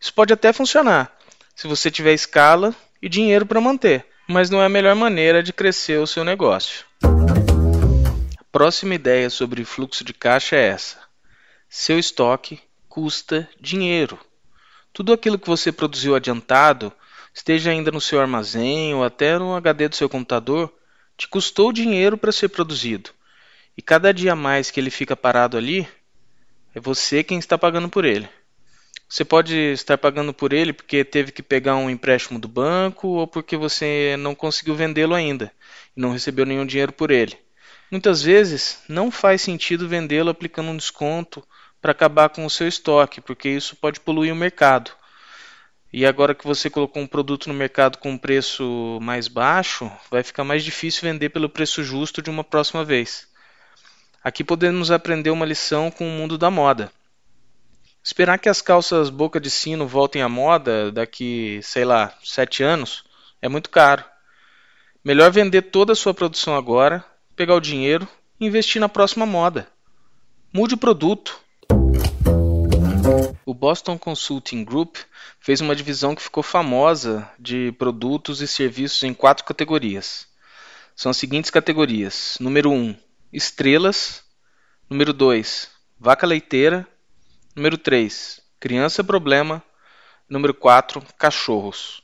Isso 0.01 0.15
pode 0.15 0.33
até 0.33 0.55
funcionar, 0.55 1.15
se 1.55 1.69
você 1.69 1.91
tiver 1.91 2.15
escala 2.15 2.75
e 3.03 3.11
dinheiro 3.11 3.45
para 3.45 3.61
manter, 3.61 4.07
mas 4.27 4.49
não 4.49 4.63
é 4.63 4.65
a 4.65 4.71
melhor 4.71 4.95
maneira 4.95 5.43
de 5.43 5.53
crescer 5.53 6.01
o 6.01 6.07
seu 6.07 6.25
negócio. 6.25 6.87
A 7.05 8.45
próxima 8.51 8.95
ideia 8.95 9.29
sobre 9.29 9.67
fluxo 9.67 10.03
de 10.03 10.15
caixa 10.15 10.57
é 10.57 10.69
essa: 10.69 10.97
seu 11.69 11.99
estoque 11.99 12.59
custa 12.89 13.47
dinheiro. 13.61 14.19
Tudo 14.95 15.13
aquilo 15.13 15.39
que 15.39 15.47
você 15.47 15.71
produziu 15.71 16.17
adiantado 16.17 16.91
esteja 17.33 17.71
ainda 17.71 17.91
no 17.91 18.01
seu 18.01 18.21
armazém 18.21 18.95
ou 18.95 19.05
até 19.05 19.39
no 19.39 19.55
HD 19.55 19.89
do 19.89 19.97
seu 19.97 20.09
computador, 20.09 20.73
te 21.17 21.29
custou 21.29 21.73
dinheiro 21.73 22.17
para 22.17 22.33
ser 22.33 22.49
produzido. 22.49 23.11
E 23.77 23.83
cada 23.83 24.13
dia 24.13 24.37
mais 24.37 24.71
que 24.71 24.79
ele 24.79 24.91
fica 24.91 25.17
parado 25.17 25.57
ali, 25.57 25.89
é 26.75 26.81
você 26.81 27.23
quem 27.23 27.39
está 27.39 27.57
pagando 27.57 27.89
por 27.89 28.05
ele. 28.05 28.29
Você 29.09 29.25
pode 29.25 29.55
estar 29.55 29.99
pagando 29.99 30.33
por 30.33 30.53
ele 30.53 30.73
porque 30.73 31.05
teve 31.05 31.33
que 31.33 31.43
pegar 31.43 31.77
um 31.77 31.91
empréstimo 31.91 32.39
do 32.39 32.49
banco 32.49 33.09
ou 33.09 33.27
porque 33.27 33.57
você 33.57 34.17
não 34.19 34.35
conseguiu 34.35 34.75
vendê-lo 34.75 35.15
ainda 35.15 35.53
e 35.95 36.01
não 36.01 36.13
recebeu 36.13 36.47
nenhum 36.47 36.65
dinheiro 36.65 36.93
por 36.93 37.11
ele. 37.11 37.37
Muitas 37.91 38.23
vezes 38.23 38.83
não 38.89 39.11
faz 39.11 39.43
sentido 39.43 39.87
vendê-lo 39.87 40.31
aplicando 40.31 40.71
um 40.71 40.77
desconto 40.77 41.47
para 41.79 41.93
acabar 41.93 42.31
com 42.31 42.47
o 42.47 42.51
seu 42.51 42.67
estoque, 42.67 43.21
porque 43.21 43.51
isso 43.51 43.77
pode 43.77 44.01
poluir 44.01 44.33
o 44.33 44.37
mercado. 44.37 44.91
E 45.93 46.07
agora 46.07 46.35
que 46.35 46.47
você 46.47 46.71
colocou 46.71 47.03
um 47.03 47.07
produto 47.07 47.49
no 47.49 47.55
mercado 47.55 47.99
com 47.99 48.13
um 48.13 48.19
preço 48.19 48.99
mais 49.03 49.29
baixo, 49.29 49.91
vai 50.11 50.23
ficar 50.23 50.43
mais 50.43 50.65
difícil 50.65 51.03
vender 51.03 51.29
pelo 51.29 51.51
preço 51.51 51.83
justo 51.85 52.23
de 52.23 52.31
uma 52.31 52.43
próxima 52.43 52.83
vez. 52.83 53.29
Aqui 54.25 54.43
podemos 54.43 54.91
aprender 54.91 55.31
uma 55.31 55.45
lição 55.45 55.91
com 55.91 56.07
o 56.09 56.11
mundo 56.11 56.39
da 56.39 56.51
moda. 56.51 56.91
Esperar 58.03 58.39
que 58.39 58.49
as 58.49 58.63
calças 58.63 59.11
boca 59.11 59.39
de 59.39 59.51
sino 59.51 59.87
voltem 59.87 60.23
à 60.23 60.29
moda 60.29 60.91
daqui, 60.91 61.61
sei 61.63 61.85
lá, 61.85 62.17
sete 62.25 62.63
anos 62.63 63.05
é 63.43 63.49
muito 63.49 63.69
caro. 63.69 64.05
Melhor 65.05 65.31
vender 65.31 65.63
toda 65.63 65.93
a 65.93 65.97
sua 65.97 66.15
produção 66.15 66.57
agora, 66.57 67.05
pegar 67.37 67.55
o 67.55 67.61
dinheiro 67.61 68.09
e 68.41 68.47
investir 68.47 68.81
na 68.81 68.89
próxima 68.89 69.27
moda. 69.27 69.69
Mude 70.53 70.75
o 70.75 70.79
produto. 70.79 71.39
O 73.45 73.53
Boston 73.53 73.99
Consulting 73.99 74.65
Group 74.65 74.97
fez 75.41 75.61
uma 75.61 75.75
divisão 75.75 76.15
que 76.15 76.23
ficou 76.23 76.43
famosa 76.43 77.29
de 77.39 77.73
produtos 77.73 78.41
e 78.41 78.47
serviços 78.47 79.03
em 79.03 79.13
quatro 79.13 79.45
categorias. 79.45 80.27
São 80.95 81.11
as 81.11 81.17
seguintes 81.17 81.51
categorias: 81.51 82.37
número 82.41 82.71
1, 82.71 82.75
um, 82.75 82.97
estrelas, 83.33 84.23
número 84.89 85.13
2, 85.13 85.71
vaca 85.99 86.27
leiteira, 86.27 86.87
Número 87.55 87.77
3. 87.77 88.41
Criança 88.59 89.05
problema. 89.05 89.63
Número 90.27 90.55
4. 90.55 91.03
Cachorros. 91.19 92.03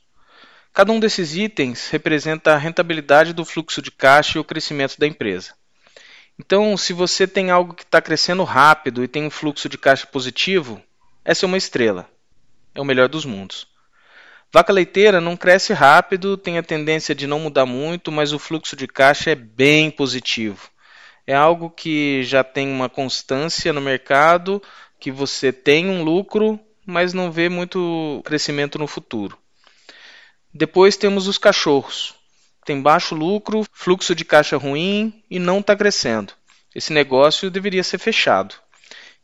Cada 0.71 0.91
um 0.91 0.99
desses 0.99 1.35
itens 1.35 1.89
representa 1.89 2.53
a 2.53 2.57
rentabilidade 2.57 3.33
do 3.33 3.43
fluxo 3.43 3.81
de 3.81 3.89
caixa 3.89 4.37
e 4.37 4.41
o 4.41 4.43
crescimento 4.43 4.99
da 4.99 5.07
empresa. 5.07 5.55
Então, 6.37 6.77
se 6.77 6.93
você 6.93 7.27
tem 7.27 7.49
algo 7.49 7.73
que 7.73 7.81
está 7.81 7.99
crescendo 7.99 8.43
rápido 8.43 9.03
e 9.03 9.07
tem 9.07 9.25
um 9.25 9.31
fluxo 9.31 9.67
de 9.67 9.75
caixa 9.75 10.05
positivo, 10.05 10.79
essa 11.23 11.45
é 11.45 11.47
uma 11.47 11.57
estrela. 11.57 12.09
É 12.73 12.81
o 12.81 12.85
melhor 12.85 13.07
dos 13.07 13.25
mundos. 13.25 13.67
Vaca 14.51 14.73
leiteira 14.73 15.21
não 15.21 15.37
cresce 15.37 15.73
rápido, 15.73 16.35
tem 16.35 16.57
a 16.57 16.63
tendência 16.63 17.13
de 17.13 17.27
não 17.27 17.39
mudar 17.39 17.67
muito, 17.67 18.11
mas 18.11 18.33
o 18.33 18.39
fluxo 18.39 18.75
de 18.75 18.87
caixa 18.87 19.31
é 19.31 19.35
bem 19.35 19.91
positivo. 19.91 20.69
É 21.27 21.35
algo 21.35 21.69
que 21.69 22.23
já 22.23 22.43
tem 22.43 22.67
uma 22.67 22.89
constância 22.89 23.71
no 23.71 23.79
mercado, 23.79 24.61
que 24.99 25.11
você 25.11 25.53
tem 25.53 25.87
um 25.87 26.03
lucro, 26.03 26.59
mas 26.83 27.13
não 27.13 27.31
vê 27.31 27.47
muito 27.47 28.21
crescimento 28.25 28.79
no 28.79 28.87
futuro. 28.87 29.37
Depois 30.51 30.97
temos 30.97 31.27
os 31.27 31.37
cachorros. 31.37 32.15
Tem 32.65 32.81
baixo 32.81 33.13
lucro, 33.13 33.63
fluxo 33.71 34.15
de 34.15 34.25
caixa 34.25 34.57
ruim 34.57 35.23
e 35.29 35.37
não 35.37 35.59
está 35.59 35.75
crescendo. 35.75 36.33
Esse 36.73 36.91
negócio 36.91 37.51
deveria 37.51 37.83
ser 37.83 37.99
fechado. 37.99 38.55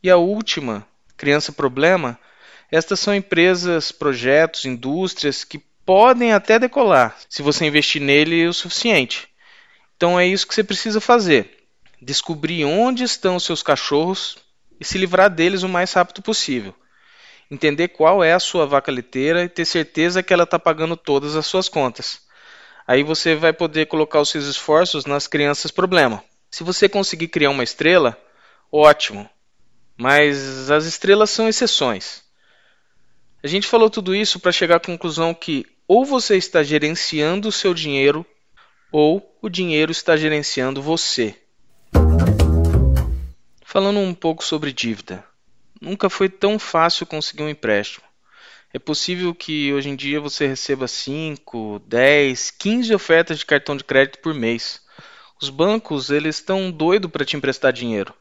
E 0.04 0.10
a 0.10 0.18
última, 0.18 0.88
criança 1.18 1.52
problema, 1.52 2.20
estas 2.72 3.00
são 3.00 3.14
empresas, 3.14 3.92
projetos, 3.92 4.66
indústrias 4.66 5.44
que 5.44 5.60
podem 5.86 6.34
até 6.34 6.58
decolar 6.58 7.16
se 7.30 7.42
você 7.42 7.66
investir 7.66 8.02
nele 8.02 8.48
o 8.48 8.54
suficiente. 8.54 9.28
Então 9.96 10.20
é 10.20 10.26
isso 10.26 10.48
que 10.48 10.54
você 10.54 10.64
precisa 10.64 11.00
fazer: 11.00 11.68
descobrir 12.02 12.66
onde 12.66 13.04
estão 13.04 13.36
os 13.36 13.44
seus 13.44 13.62
cachorros 13.62 14.38
e 14.80 14.86
se 14.86 14.98
livrar 14.98 15.30
deles 15.30 15.64
o 15.64 15.70
mais 15.70 15.94
rápido 15.94 16.22
possível. 16.22 16.74
Entender 17.50 17.90
qual 17.90 18.24
é 18.24 18.34
a 18.34 18.40
sua 18.40 18.66
vaca 18.66 18.92
leiteira 18.92 19.44
e 19.44 19.50
ter 19.50 19.66
certeza 19.66 20.24
que 20.24 20.34
ela 20.34 20.44
está 20.44 20.58
pagando 20.58 20.98
todas 20.98 21.36
as 21.36 21.46
suas 21.46 21.70
contas. 21.70 22.22
Aí 22.88 23.04
você 23.04 23.36
vai 23.36 23.54
poder 23.54 23.86
colocar 23.86 24.20
os 24.20 24.30
seus 24.30 24.46
esforços 24.46 25.06
nas 25.06 25.28
crianças 25.28 25.72
problema. 25.72 26.24
Se 26.52 26.64
você 26.64 26.90
conseguir 26.90 27.28
criar 27.28 27.52
uma 27.52 27.64
estrela, 27.64 28.18
ótimo. 28.72 29.30
Mas 29.98 30.70
as 30.70 30.86
estrelas 30.86 31.30
são 31.30 31.48
exceções. 31.48 32.24
A 33.42 33.48
gente 33.48 33.68
falou 33.68 33.90
tudo 33.90 34.16
isso 34.16 34.40
para 34.40 34.52
chegar 34.52 34.78
à 34.78 34.80
conclusão 34.80 35.34
que 35.34 35.66
ou 35.88 36.04
você 36.04 36.36
está 36.36 36.64
gerenciando 36.64 37.48
o 37.48 37.52
seu 37.52 37.74
dinheiro 37.74 38.26
ou 38.92 39.38
o 39.42 39.50
dinheiro 39.50 39.92
está 39.92 40.18
gerenciando 40.18 40.82
você. 40.82 41.36
Falando 43.64 44.00
um 44.00 44.14
pouco 44.14 44.44
sobre 44.44 44.74
dívida. 44.74 45.24
Nunca 45.80 46.10
foi 46.10 46.30
tão 46.30 46.58
fácil 46.58 47.06
conseguir 47.06 47.44
um 47.44 47.50
empréstimo. 47.50 48.06
É 48.74 48.80
possível 48.80 49.34
que 49.34 49.72
hoje 49.74 49.90
em 49.90 49.96
dia 49.96 50.20
você 50.20 50.48
receba 50.48 50.88
5, 50.88 51.84
10, 51.86 52.52
15 52.52 52.94
ofertas 52.96 53.40
de 53.40 53.46
cartão 53.46 53.78
de 53.78 53.84
crédito 53.84 54.20
por 54.20 54.34
mês. 54.34 54.82
Os 55.42 55.50
bancos, 55.50 56.10
eles 56.10 56.38
estão 56.38 56.72
doidos 56.72 57.12
para 57.12 57.24
te 57.24 57.38
emprestar 57.38 57.72
dinheiro. 57.72 58.14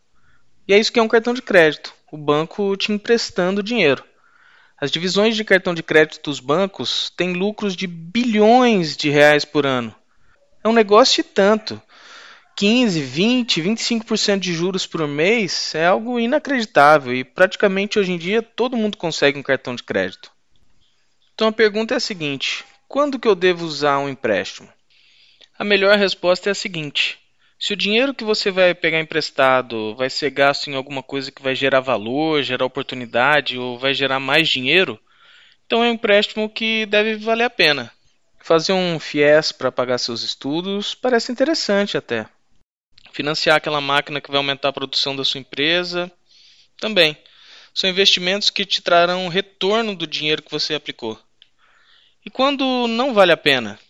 E 0.67 0.73
é 0.73 0.79
isso 0.79 0.93
que 0.93 0.99
é 0.99 1.03
um 1.03 1.09
cartão 1.09 1.35
de 1.35 1.43
crédito, 1.43 1.93
o 2.11 2.17
banco 2.17 2.77
te 2.77 2.91
emprestando 2.91 3.63
dinheiro. 3.63 4.03
As 4.81 4.91
divisões 4.91 5.37
de 5.37 5.45
cartão 5.45 5.75
de 5.75 5.83
crédito 5.83 6.23
dos 6.25 6.41
bancos 6.41 7.11
têm 7.17 7.35
lucros 7.35 7.77
de 7.77 7.87
bilhões 7.87 8.97
de 8.97 9.11
reais 9.11 9.45
por 9.45 9.67
ano. 9.67 9.95
É 10.63 10.69
um 10.69 10.73
negócio 10.73 11.23
de 11.23 11.29
tanto 11.29 11.81
15, 12.57 13.01
20, 13.01 13.63
25% 13.63 14.39
de 14.39 14.53
juros 14.53 14.87
por 14.87 15.07
mês 15.09 15.75
é 15.75 15.87
algo 15.87 16.21
inacreditável 16.21 17.13
e 17.13 17.25
praticamente 17.25 17.99
hoje 17.99 18.13
em 18.13 18.19
dia 18.19 18.43
todo 18.43 18.77
mundo 18.77 18.97
consegue 18.97 19.39
um 19.39 19.43
cartão 19.43 19.75
de 19.75 19.83
crédito. 19.83 20.31
Então 21.35 21.49
a 21.49 21.53
pergunta 21.53 21.95
é 21.95 21.97
a 21.97 22.01
seguinte: 22.01 22.65
quando 22.87 23.19
que 23.19 23.27
eu 23.27 23.35
devo 23.35 23.67
usar 23.67 23.99
um 23.99 24.09
empréstimo? 24.09 24.73
A 25.59 25.65
melhor 25.65 25.99
resposta 25.99 26.49
é 26.49 26.53
a 26.53 26.55
seguinte: 26.55 27.19
se 27.65 27.73
o 27.73 27.77
dinheiro 27.77 28.13
que 28.13 28.25
você 28.25 28.51
vai 28.51 28.75
pegar 28.75 29.01
emprestado 29.01 29.95
vai 29.95 30.11
ser 30.11 30.29
gasto 30.29 30.69
em 30.69 30.75
alguma 30.75 31.03
coisa 31.03 31.33
que 31.33 31.41
vai 31.41 31.55
gerar 31.55 31.81
valor, 31.81 32.43
gerar 32.43 32.67
oportunidade 32.67 33.59
ou 33.59 33.79
vai 33.79 33.95
gerar 33.95 34.21
mais 34.21 34.51
dinheiro, 34.51 35.01
então 35.65 35.83
é 35.83 35.89
um 35.89 35.95
empréstimo 35.95 36.47
que 36.47 36.85
deve 36.85 37.17
valer 37.17 37.45
a 37.45 37.49
pena. 37.49 37.91
Fazer 38.39 38.75
um 38.75 39.01
FIES 39.01 39.51
para 39.51 39.73
pagar 39.73 39.97
seus 39.97 40.23
estudos 40.23 40.95
parece 40.95 41.33
interessante 41.33 41.97
até. 41.97 42.27
Financiar 43.15 43.57
aquela 43.57 43.81
máquina 43.81 44.21
que 44.21 44.31
vai 44.31 44.37
aumentar 44.37 44.69
a 44.69 44.75
produção 44.75 45.17
da 45.17 45.25
sua 45.25 45.41
empresa. 45.41 46.13
Também. 46.79 47.17
São 47.73 47.89
investimentos 47.89 48.51
que 48.51 48.67
te 48.67 48.83
trarão 48.83 49.27
retorno 49.29 49.97
do 49.97 50.07
dinheiro 50.07 50.43
que 50.43 50.51
você 50.51 50.75
aplicou. 50.75 51.19
E 52.27 52.29
quando 52.29 52.87
não 52.89 53.15
vale 53.15 53.33
a 53.33 53.39
pena? 53.39 53.81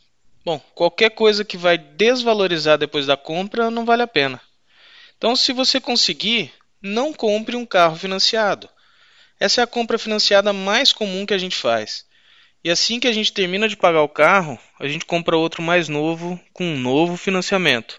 Bom, 0.44 0.60
qualquer 0.74 1.10
coisa 1.10 1.42
que 1.42 1.56
vai 1.56 1.78
desvalorizar 1.78 2.76
depois 2.76 3.06
da 3.06 3.16
compra 3.16 3.70
não 3.70 3.86
vale 3.86 4.02
a 4.02 4.06
pena. 4.06 4.38
Então, 5.16 5.34
se 5.34 5.54
você 5.54 5.80
conseguir, 5.80 6.52
não 6.82 7.14
compre 7.14 7.56
um 7.56 7.64
carro 7.64 7.96
financiado. 7.96 8.68
Essa 9.40 9.62
é 9.62 9.64
a 9.64 9.66
compra 9.66 9.98
financiada 9.98 10.52
mais 10.52 10.92
comum 10.92 11.24
que 11.24 11.32
a 11.32 11.38
gente 11.38 11.56
faz. 11.56 12.04
E 12.62 12.70
assim 12.70 13.00
que 13.00 13.08
a 13.08 13.12
gente 13.12 13.32
termina 13.32 13.66
de 13.66 13.76
pagar 13.76 14.02
o 14.02 14.08
carro, 14.08 14.58
a 14.78 14.86
gente 14.86 15.06
compra 15.06 15.34
outro 15.36 15.62
mais 15.62 15.88
novo 15.88 16.38
com 16.52 16.64
um 16.64 16.78
novo 16.78 17.16
financiamento. 17.16 17.98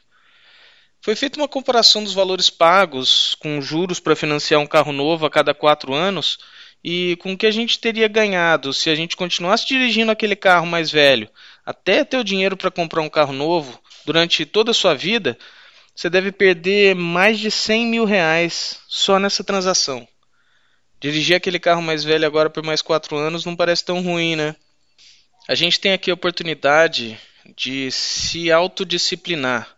Foi 1.01 1.15
feita 1.15 1.39
uma 1.39 1.47
comparação 1.47 2.03
dos 2.03 2.13
valores 2.13 2.49
pagos 2.49 3.35
com 3.39 3.59
juros 3.59 3.99
para 3.99 4.15
financiar 4.15 4.61
um 4.61 4.67
carro 4.67 4.91
novo 4.91 5.25
a 5.25 5.31
cada 5.31 5.53
quatro 5.53 5.95
anos 5.95 6.37
e 6.83 7.15
com 7.17 7.33
o 7.33 7.37
que 7.37 7.47
a 7.47 7.51
gente 7.51 7.79
teria 7.79 8.07
ganhado 8.07 8.71
se 8.71 8.89
a 8.91 8.95
gente 8.95 9.15
continuasse 9.15 9.67
dirigindo 9.67 10.11
aquele 10.11 10.35
carro 10.35 10.67
mais 10.67 10.91
velho 10.91 11.27
até 11.65 12.03
ter 12.03 12.17
o 12.17 12.23
dinheiro 12.23 12.55
para 12.55 12.69
comprar 12.69 13.01
um 13.01 13.09
carro 13.09 13.33
novo 13.33 13.81
durante 14.05 14.45
toda 14.45 14.71
a 14.71 14.73
sua 14.73 14.93
vida, 14.93 15.37
você 15.95 16.09
deve 16.09 16.31
perder 16.31 16.95
mais 16.95 17.39
de 17.39 17.49
100 17.49 17.87
mil 17.87 18.05
reais 18.05 18.79
só 18.87 19.17
nessa 19.17 19.43
transação. 19.43 20.07
Dirigir 20.99 21.35
aquele 21.35 21.59
carro 21.59 21.81
mais 21.81 22.03
velho 22.03 22.25
agora 22.25 22.49
por 22.49 22.63
mais 22.63 22.81
quatro 22.81 23.15
anos 23.17 23.45
não 23.45 23.55
parece 23.55 23.83
tão 23.83 24.01
ruim, 24.01 24.35
né? 24.35 24.55
A 25.47 25.55
gente 25.55 25.79
tem 25.79 25.93
aqui 25.93 26.11
a 26.11 26.13
oportunidade 26.13 27.17
de 27.55 27.91
se 27.91 28.51
autodisciplinar 28.51 29.75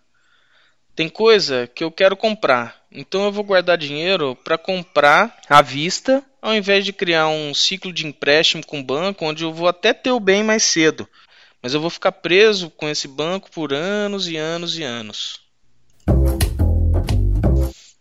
tem 0.98 1.08
coisa 1.08 1.68
que 1.68 1.84
eu 1.84 1.92
quero 1.92 2.18
comprar, 2.18 2.84
então 2.92 3.26
eu 3.26 3.32
vou 3.32 3.44
guardar 3.44 3.78
dinheiro 3.78 4.36
para 4.44 4.58
comprar 4.58 5.38
à 5.48 5.62
vista, 5.62 6.26
ao 6.42 6.56
invés 6.56 6.84
de 6.84 6.92
criar 6.92 7.28
um 7.28 7.54
ciclo 7.54 7.94
de 7.94 8.08
empréstimo 8.08 8.66
com 8.66 8.80
o 8.80 8.84
banco, 8.84 9.24
onde 9.24 9.44
eu 9.44 9.54
vou 9.54 9.68
até 9.68 9.94
ter 9.94 10.10
o 10.10 10.20
bem 10.20 10.44
mais 10.44 10.64
cedo, 10.64 11.08
mas 11.62 11.74
eu 11.74 11.82
vou 11.82 11.90
ficar 11.90 12.12
preso 12.12 12.70
com 12.70 12.88
esse 12.88 13.08
banco 13.08 13.50
por 13.52 13.74
anos 13.74 14.28
e 14.28 14.38
anos 14.38 14.78
e 14.78 14.84
anos. 14.84 15.42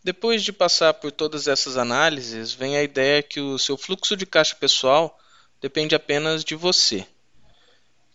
Depois 0.03 0.42
de 0.45 0.53
passar 0.53 0.95
por 0.95 1.11
todas 1.11 1.49
essas 1.49 1.77
análises, 1.77 2.53
vem 2.53 2.77
a 2.77 2.83
ideia 2.83 3.23
que 3.23 3.40
o 3.40 3.59
seu 3.59 3.77
fluxo 3.77 4.16
de 4.16 4.25
caixa 4.25 4.55
pessoal 4.55 5.19
depende 5.61 5.95
apenas 5.95 6.45
de 6.45 6.55
você 6.55 7.07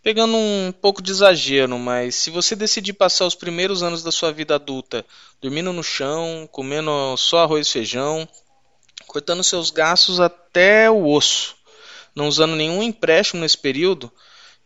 pegando 0.04 0.36
um 0.36 0.72
pouco 0.72 1.02
de 1.02 1.12
exagero, 1.12 1.78
mas 1.78 2.16
se 2.16 2.30
você 2.32 2.56
decidir 2.56 2.94
passar 2.94 3.26
os 3.26 3.36
primeiros 3.36 3.84
anos 3.84 4.02
da 4.02 4.12
sua 4.12 4.32
vida 4.32 4.56
adulta 4.56 5.06
dormindo 5.40 5.72
no 5.72 5.84
chão, 5.84 6.50
comendo 6.52 6.92
só 7.18 7.40
arroz 7.40 7.68
e 7.68 7.72
feijão, 7.72 8.28
cortando 9.06 9.44
seus 9.44 9.70
gastos 9.70 10.20
até 10.20 10.90
o 10.90 11.08
osso, 11.08 11.56
não 12.16 12.28
usando 12.28 12.56
nenhum 12.56 12.82
empréstimo 12.82 13.42
nesse 13.42 13.58
período, 13.58 14.12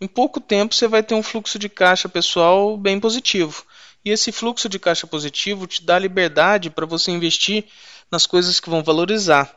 em 0.06 0.08
pouco 0.08 0.39
tempo 0.39 0.76
você 0.76 0.88
vai 0.88 1.02
ter 1.02 1.15
um 1.15 1.24
fluxo 1.24 1.58
de 1.58 1.68
caixa 1.68 2.08
pessoal 2.08 2.78
bem 2.78 3.00
positivo. 3.00 3.65
E 4.06 4.12
esse 4.12 4.32
fluxo 4.32 4.70
de 4.70 4.78
caixa 4.78 5.08
positivo 5.08 5.65
te 5.65 5.84
dá 5.84 5.98
liberdade 5.98 6.70
para 6.70 6.86
você 6.86 7.10
investir 7.10 7.65
nas 8.12 8.28
coisas 8.28 8.60
que 8.60 8.70
vão 8.70 8.84
valorizar, 8.84 9.52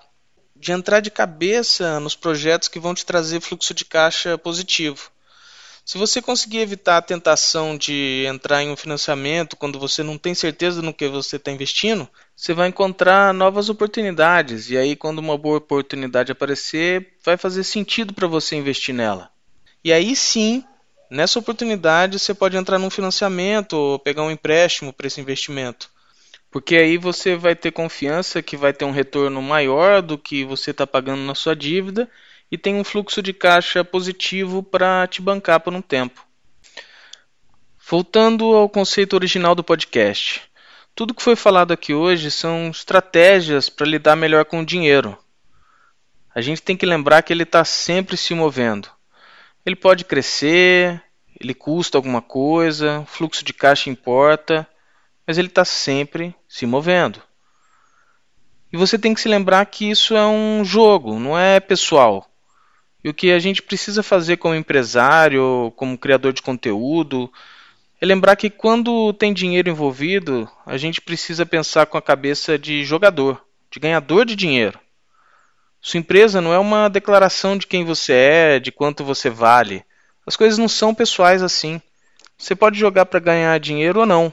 de 0.56 0.72
entrar 0.72 1.00
de 1.00 1.10
cabeça 1.10 2.00
nos 2.00 2.16
projetos 2.16 2.66
que 2.66 2.80
vão 2.80 2.94
te 2.94 3.04
trazer 3.04 3.40
fluxo 3.40 3.74
de 3.74 3.84
caixa 3.84 4.38
positivo. 4.38 5.10
Se 5.84 5.98
você 5.98 6.22
conseguir 6.22 6.60
evitar 6.60 6.96
a 6.96 7.02
tentação 7.02 7.76
de 7.76 8.24
entrar 8.26 8.62
em 8.62 8.70
um 8.70 8.76
financiamento 8.76 9.54
quando 9.54 9.78
você 9.78 10.02
não 10.02 10.16
tem 10.16 10.34
certeza 10.34 10.80
no 10.80 10.94
que 10.94 11.08
você 11.08 11.36
está 11.36 11.50
investindo, 11.50 12.08
você 12.34 12.54
vai 12.54 12.68
encontrar 12.68 13.34
novas 13.34 13.68
oportunidades. 13.68 14.70
E 14.70 14.78
aí, 14.78 14.96
quando 14.96 15.18
uma 15.18 15.36
boa 15.36 15.58
oportunidade 15.58 16.32
aparecer, 16.32 17.18
vai 17.22 17.36
fazer 17.36 17.64
sentido 17.64 18.14
para 18.14 18.26
você 18.26 18.56
investir 18.56 18.94
nela. 18.94 19.30
E 19.88 19.92
aí 19.92 20.14
sim, 20.14 20.62
nessa 21.10 21.38
oportunidade, 21.38 22.18
você 22.18 22.34
pode 22.34 22.58
entrar 22.58 22.78
num 22.78 22.90
financiamento 22.90 23.72
ou 23.72 23.98
pegar 23.98 24.22
um 24.22 24.30
empréstimo 24.30 24.92
para 24.92 25.06
esse 25.06 25.18
investimento. 25.18 25.88
Porque 26.50 26.76
aí 26.76 26.98
você 26.98 27.36
vai 27.36 27.56
ter 27.56 27.72
confiança 27.72 28.42
que 28.42 28.54
vai 28.54 28.74
ter 28.74 28.84
um 28.84 28.90
retorno 28.90 29.40
maior 29.40 30.02
do 30.02 30.18
que 30.18 30.44
você 30.44 30.72
está 30.72 30.86
pagando 30.86 31.22
na 31.22 31.34
sua 31.34 31.56
dívida 31.56 32.06
e 32.52 32.58
tem 32.58 32.74
um 32.74 32.84
fluxo 32.84 33.22
de 33.22 33.32
caixa 33.32 33.82
positivo 33.82 34.62
para 34.62 35.06
te 35.06 35.22
bancar 35.22 35.58
por 35.60 35.72
um 35.72 35.80
tempo. 35.80 36.22
Voltando 37.88 38.44
ao 38.54 38.68
conceito 38.68 39.14
original 39.14 39.54
do 39.54 39.64
podcast. 39.64 40.42
Tudo 40.94 41.14
que 41.14 41.22
foi 41.22 41.34
falado 41.34 41.72
aqui 41.72 41.94
hoje 41.94 42.30
são 42.30 42.68
estratégias 42.68 43.70
para 43.70 43.86
lidar 43.86 44.16
melhor 44.16 44.44
com 44.44 44.60
o 44.60 44.66
dinheiro. 44.66 45.16
A 46.34 46.42
gente 46.42 46.60
tem 46.60 46.76
que 46.76 46.84
lembrar 46.84 47.22
que 47.22 47.32
ele 47.32 47.44
está 47.44 47.64
sempre 47.64 48.18
se 48.18 48.34
movendo. 48.34 48.97
Ele 49.68 49.76
pode 49.76 50.06
crescer, 50.06 50.98
ele 51.38 51.52
custa 51.52 51.98
alguma 51.98 52.22
coisa, 52.22 53.04
fluxo 53.06 53.44
de 53.44 53.52
caixa 53.52 53.90
importa, 53.90 54.66
mas 55.26 55.36
ele 55.36 55.48
está 55.48 55.62
sempre 55.62 56.34
se 56.48 56.64
movendo. 56.64 57.20
E 58.72 58.78
você 58.78 58.98
tem 58.98 59.12
que 59.12 59.20
se 59.20 59.28
lembrar 59.28 59.66
que 59.66 59.90
isso 59.90 60.16
é 60.16 60.26
um 60.26 60.64
jogo, 60.64 61.18
não 61.18 61.38
é 61.38 61.60
pessoal. 61.60 62.26
E 63.04 63.10
o 63.10 63.14
que 63.14 63.30
a 63.30 63.38
gente 63.38 63.60
precisa 63.60 64.02
fazer 64.02 64.38
como 64.38 64.54
empresário, 64.54 65.70
como 65.76 65.98
criador 65.98 66.32
de 66.32 66.40
conteúdo, 66.40 67.30
é 68.00 68.06
lembrar 68.06 68.36
que 68.36 68.48
quando 68.48 69.12
tem 69.12 69.34
dinheiro 69.34 69.68
envolvido, 69.68 70.50
a 70.64 70.78
gente 70.78 70.98
precisa 70.98 71.44
pensar 71.44 71.84
com 71.84 71.98
a 71.98 72.02
cabeça 72.02 72.58
de 72.58 72.86
jogador, 72.86 73.44
de 73.70 73.78
ganhador 73.78 74.24
de 74.24 74.34
dinheiro. 74.34 74.80
Sua 75.80 75.98
empresa 75.98 76.40
não 76.40 76.52
é 76.52 76.58
uma 76.58 76.88
declaração 76.88 77.56
de 77.56 77.66
quem 77.66 77.84
você 77.84 78.12
é, 78.12 78.58
de 78.58 78.72
quanto 78.72 79.04
você 79.04 79.30
vale. 79.30 79.84
As 80.26 80.36
coisas 80.36 80.58
não 80.58 80.68
são 80.68 80.94
pessoais 80.94 81.42
assim. 81.42 81.80
Você 82.36 82.54
pode 82.54 82.78
jogar 82.78 83.06
para 83.06 83.20
ganhar 83.20 83.58
dinheiro 83.58 84.00
ou 84.00 84.06
não. 84.06 84.32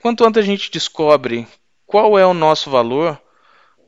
Quanto 0.00 0.24
antes 0.24 0.42
a 0.42 0.46
gente 0.46 0.70
descobre 0.70 1.46
qual 1.86 2.18
é 2.18 2.26
o 2.26 2.34
nosso 2.34 2.70
valor, 2.70 3.20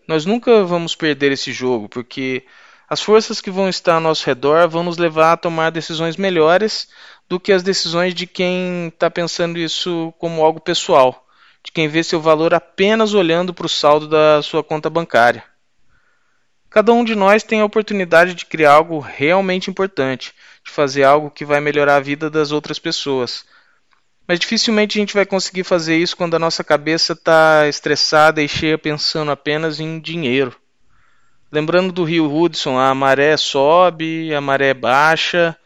nós 0.07 0.25
nunca 0.25 0.65
vamos 0.65 0.95
perder 0.95 1.33
esse 1.33 1.53
jogo, 1.53 1.89
porque 1.89 2.45
as 2.89 3.03
forças 3.03 3.41
que 3.41 3.51
vão 3.51 3.69
estar 3.69 3.95
ao 3.95 4.01
nosso 4.01 4.25
redor 4.25 4.67
vão 4.69 4.83
nos 4.83 4.97
levar 4.97 5.33
a 5.33 5.37
tomar 5.37 5.71
decisões 5.71 6.17
melhores 6.17 6.89
do 7.29 7.39
que 7.39 7.53
as 7.53 7.63
decisões 7.63 8.15
de 8.15 8.27
quem 8.27 8.89
está 8.89 9.11
pensando 9.11 9.59
isso 9.59 10.13
como 10.19 10.43
algo 10.43 10.59
pessoal, 10.59 11.27
de 11.63 11.71
quem 11.71 11.87
vê 11.87 12.03
seu 12.03 12.21
valor 12.21 12.55
apenas 12.55 13.13
olhando 13.13 13.53
para 13.53 13.67
o 13.67 13.69
saldo 13.69 14.09
da 14.09 14.41
sua 14.43 14.65
conta 14.65 14.89
bancária. 14.89 15.45
Cada 16.79 16.93
um 16.93 17.03
de 17.03 17.17
nós 17.17 17.43
tem 17.43 17.61
a 17.61 17.65
oportunidade 17.65 18.35
de 18.35 18.47
criar 18.47 18.75
algo 18.75 19.01
realmente 19.01 19.69
importante, 19.69 20.33
de 20.65 20.71
fazer 20.71 21.03
algo 21.03 21.29
que 21.29 21.45
vai 21.45 21.61
melhorar 21.61 21.97
a 21.97 22.01
vida 22.01 22.31
das 22.31 22.53
outras 22.53 22.79
pessoas. 22.79 23.45
Mas 24.29 24.39
dificilmente 24.39 24.97
a 24.97 25.01
gente 25.01 25.13
vai 25.13 25.27
conseguir 25.27 25.65
fazer 25.65 25.97
isso 25.97 26.17
quando 26.17 26.37
a 26.37 26.39
nossa 26.39 26.63
cabeça 26.63 27.15
está 27.15 27.67
estressada 27.67 28.41
e 28.41 28.49
cheia 28.49 28.79
pensando 28.79 29.33
apenas 29.33 29.81
em 29.81 29.99
dinheiro. 29.99 30.55
Lembrando 31.51 31.91
do 31.91 32.05
rio 32.05 32.33
Hudson, 32.33 32.79
a 32.79 32.95
maré 32.95 33.37
sobe, 33.37 34.33
a 34.33 34.41
maré 34.41 34.73
baixa. 34.73 35.57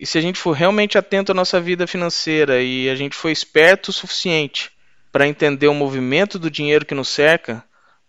E 0.00 0.04
se 0.04 0.18
a 0.18 0.20
gente 0.20 0.40
for 0.40 0.50
realmente 0.50 0.98
atento 0.98 1.30
à 1.30 1.34
nossa 1.36 1.60
vida 1.60 1.86
financeira 1.86 2.60
e 2.60 2.90
a 2.90 2.96
gente 2.96 3.14
for 3.14 3.28
esperto 3.28 3.90
o 3.90 3.92
suficiente 3.92 4.72
para 5.12 5.28
entender 5.28 5.68
o 5.68 5.74
movimento 5.74 6.40
do 6.40 6.50
dinheiro 6.50 6.84
que 6.84 6.92
nos 6.92 7.08
cerca, 7.08 7.62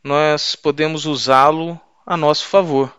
nós 0.03 0.55
podemos 0.55 1.05
usá-lo 1.05 1.79
a 2.07 2.15
nosso 2.15 2.45
favor. 2.45 2.97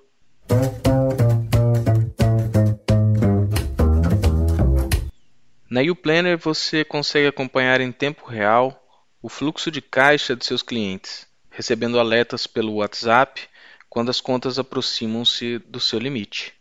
Na 5.70 5.80
YouPlanner 5.80 6.36
você 6.36 6.84
consegue 6.84 7.26
acompanhar 7.26 7.80
em 7.80 7.90
tempo 7.90 8.26
real 8.26 8.84
o 9.22 9.30
fluxo 9.30 9.70
de 9.70 9.80
caixa 9.80 10.36
de 10.36 10.44
seus 10.44 10.62
clientes, 10.62 11.26
recebendo 11.50 11.98
alertas 11.98 12.46
pelo 12.46 12.74
WhatsApp 12.74 13.48
quando 13.88 14.10
as 14.10 14.20
contas 14.20 14.58
aproximam-se 14.58 15.58
do 15.58 15.80
seu 15.80 15.98
limite. 15.98 16.52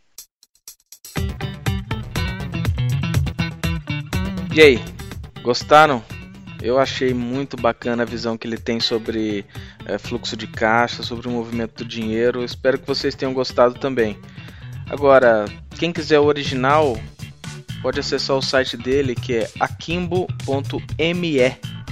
E 4.56 4.60
aí, 4.60 4.78
gostaram? 5.42 6.02
Eu 6.60 6.78
achei 6.78 7.14
muito 7.14 7.56
bacana 7.56 8.02
a 8.02 8.06
visão 8.06 8.36
que 8.36 8.46
ele 8.46 8.58
tem 8.58 8.80
sobre 8.80 9.44
é, 9.86 9.98
fluxo 9.98 10.36
de 10.36 10.46
caixa, 10.46 11.02
sobre 11.02 11.28
o 11.28 11.30
movimento 11.30 11.84
do 11.84 11.88
dinheiro. 11.88 12.44
Espero 12.44 12.78
que 12.78 12.86
vocês 12.86 13.14
tenham 13.14 13.32
gostado 13.32 13.74
também. 13.74 14.18
Agora, 14.90 15.44
quem 15.78 15.92
quiser 15.92 16.18
o 16.18 16.24
original, 16.24 16.98
pode 17.82 18.00
acessar 18.00 18.36
o 18.36 18.42
site 18.42 18.76
dele 18.76 19.14
que 19.14 19.34
é 19.34 19.50
akimbo.me 19.60 21.38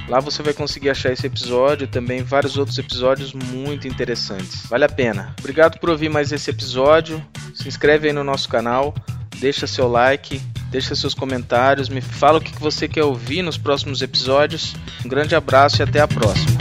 Lá 0.08 0.20
você 0.20 0.40
vai 0.40 0.52
conseguir 0.52 0.90
achar 0.90 1.12
esse 1.12 1.26
episódio 1.26 1.84
e 1.84 1.88
também 1.88 2.22
vários 2.22 2.56
outros 2.56 2.78
episódios 2.78 3.32
muito 3.32 3.88
interessantes. 3.88 4.64
Vale 4.66 4.84
a 4.84 4.88
pena. 4.88 5.34
Obrigado 5.38 5.80
por 5.80 5.90
ouvir 5.90 6.08
mais 6.08 6.30
esse 6.30 6.48
episódio. 6.48 7.24
Se 7.54 7.66
inscreve 7.66 8.06
aí 8.06 8.12
no 8.12 8.22
nosso 8.22 8.48
canal, 8.48 8.94
deixa 9.38 9.66
seu 9.66 9.88
like, 9.88 10.40
deixa 10.70 10.94
seus 10.94 11.14
comentários, 11.14 11.88
me 11.88 12.00
fala 12.00 12.38
o 12.38 12.40
que 12.40 12.58
você 12.60 12.88
quer 12.88 13.04
ouvir 13.04 13.42
nos 13.42 13.58
próximos 13.58 14.02
episódios. 14.02 14.74
Um 15.04 15.08
grande 15.08 15.34
abraço 15.34 15.80
e 15.80 15.82
até 15.82 16.00
a 16.00 16.08
próxima. 16.08 16.55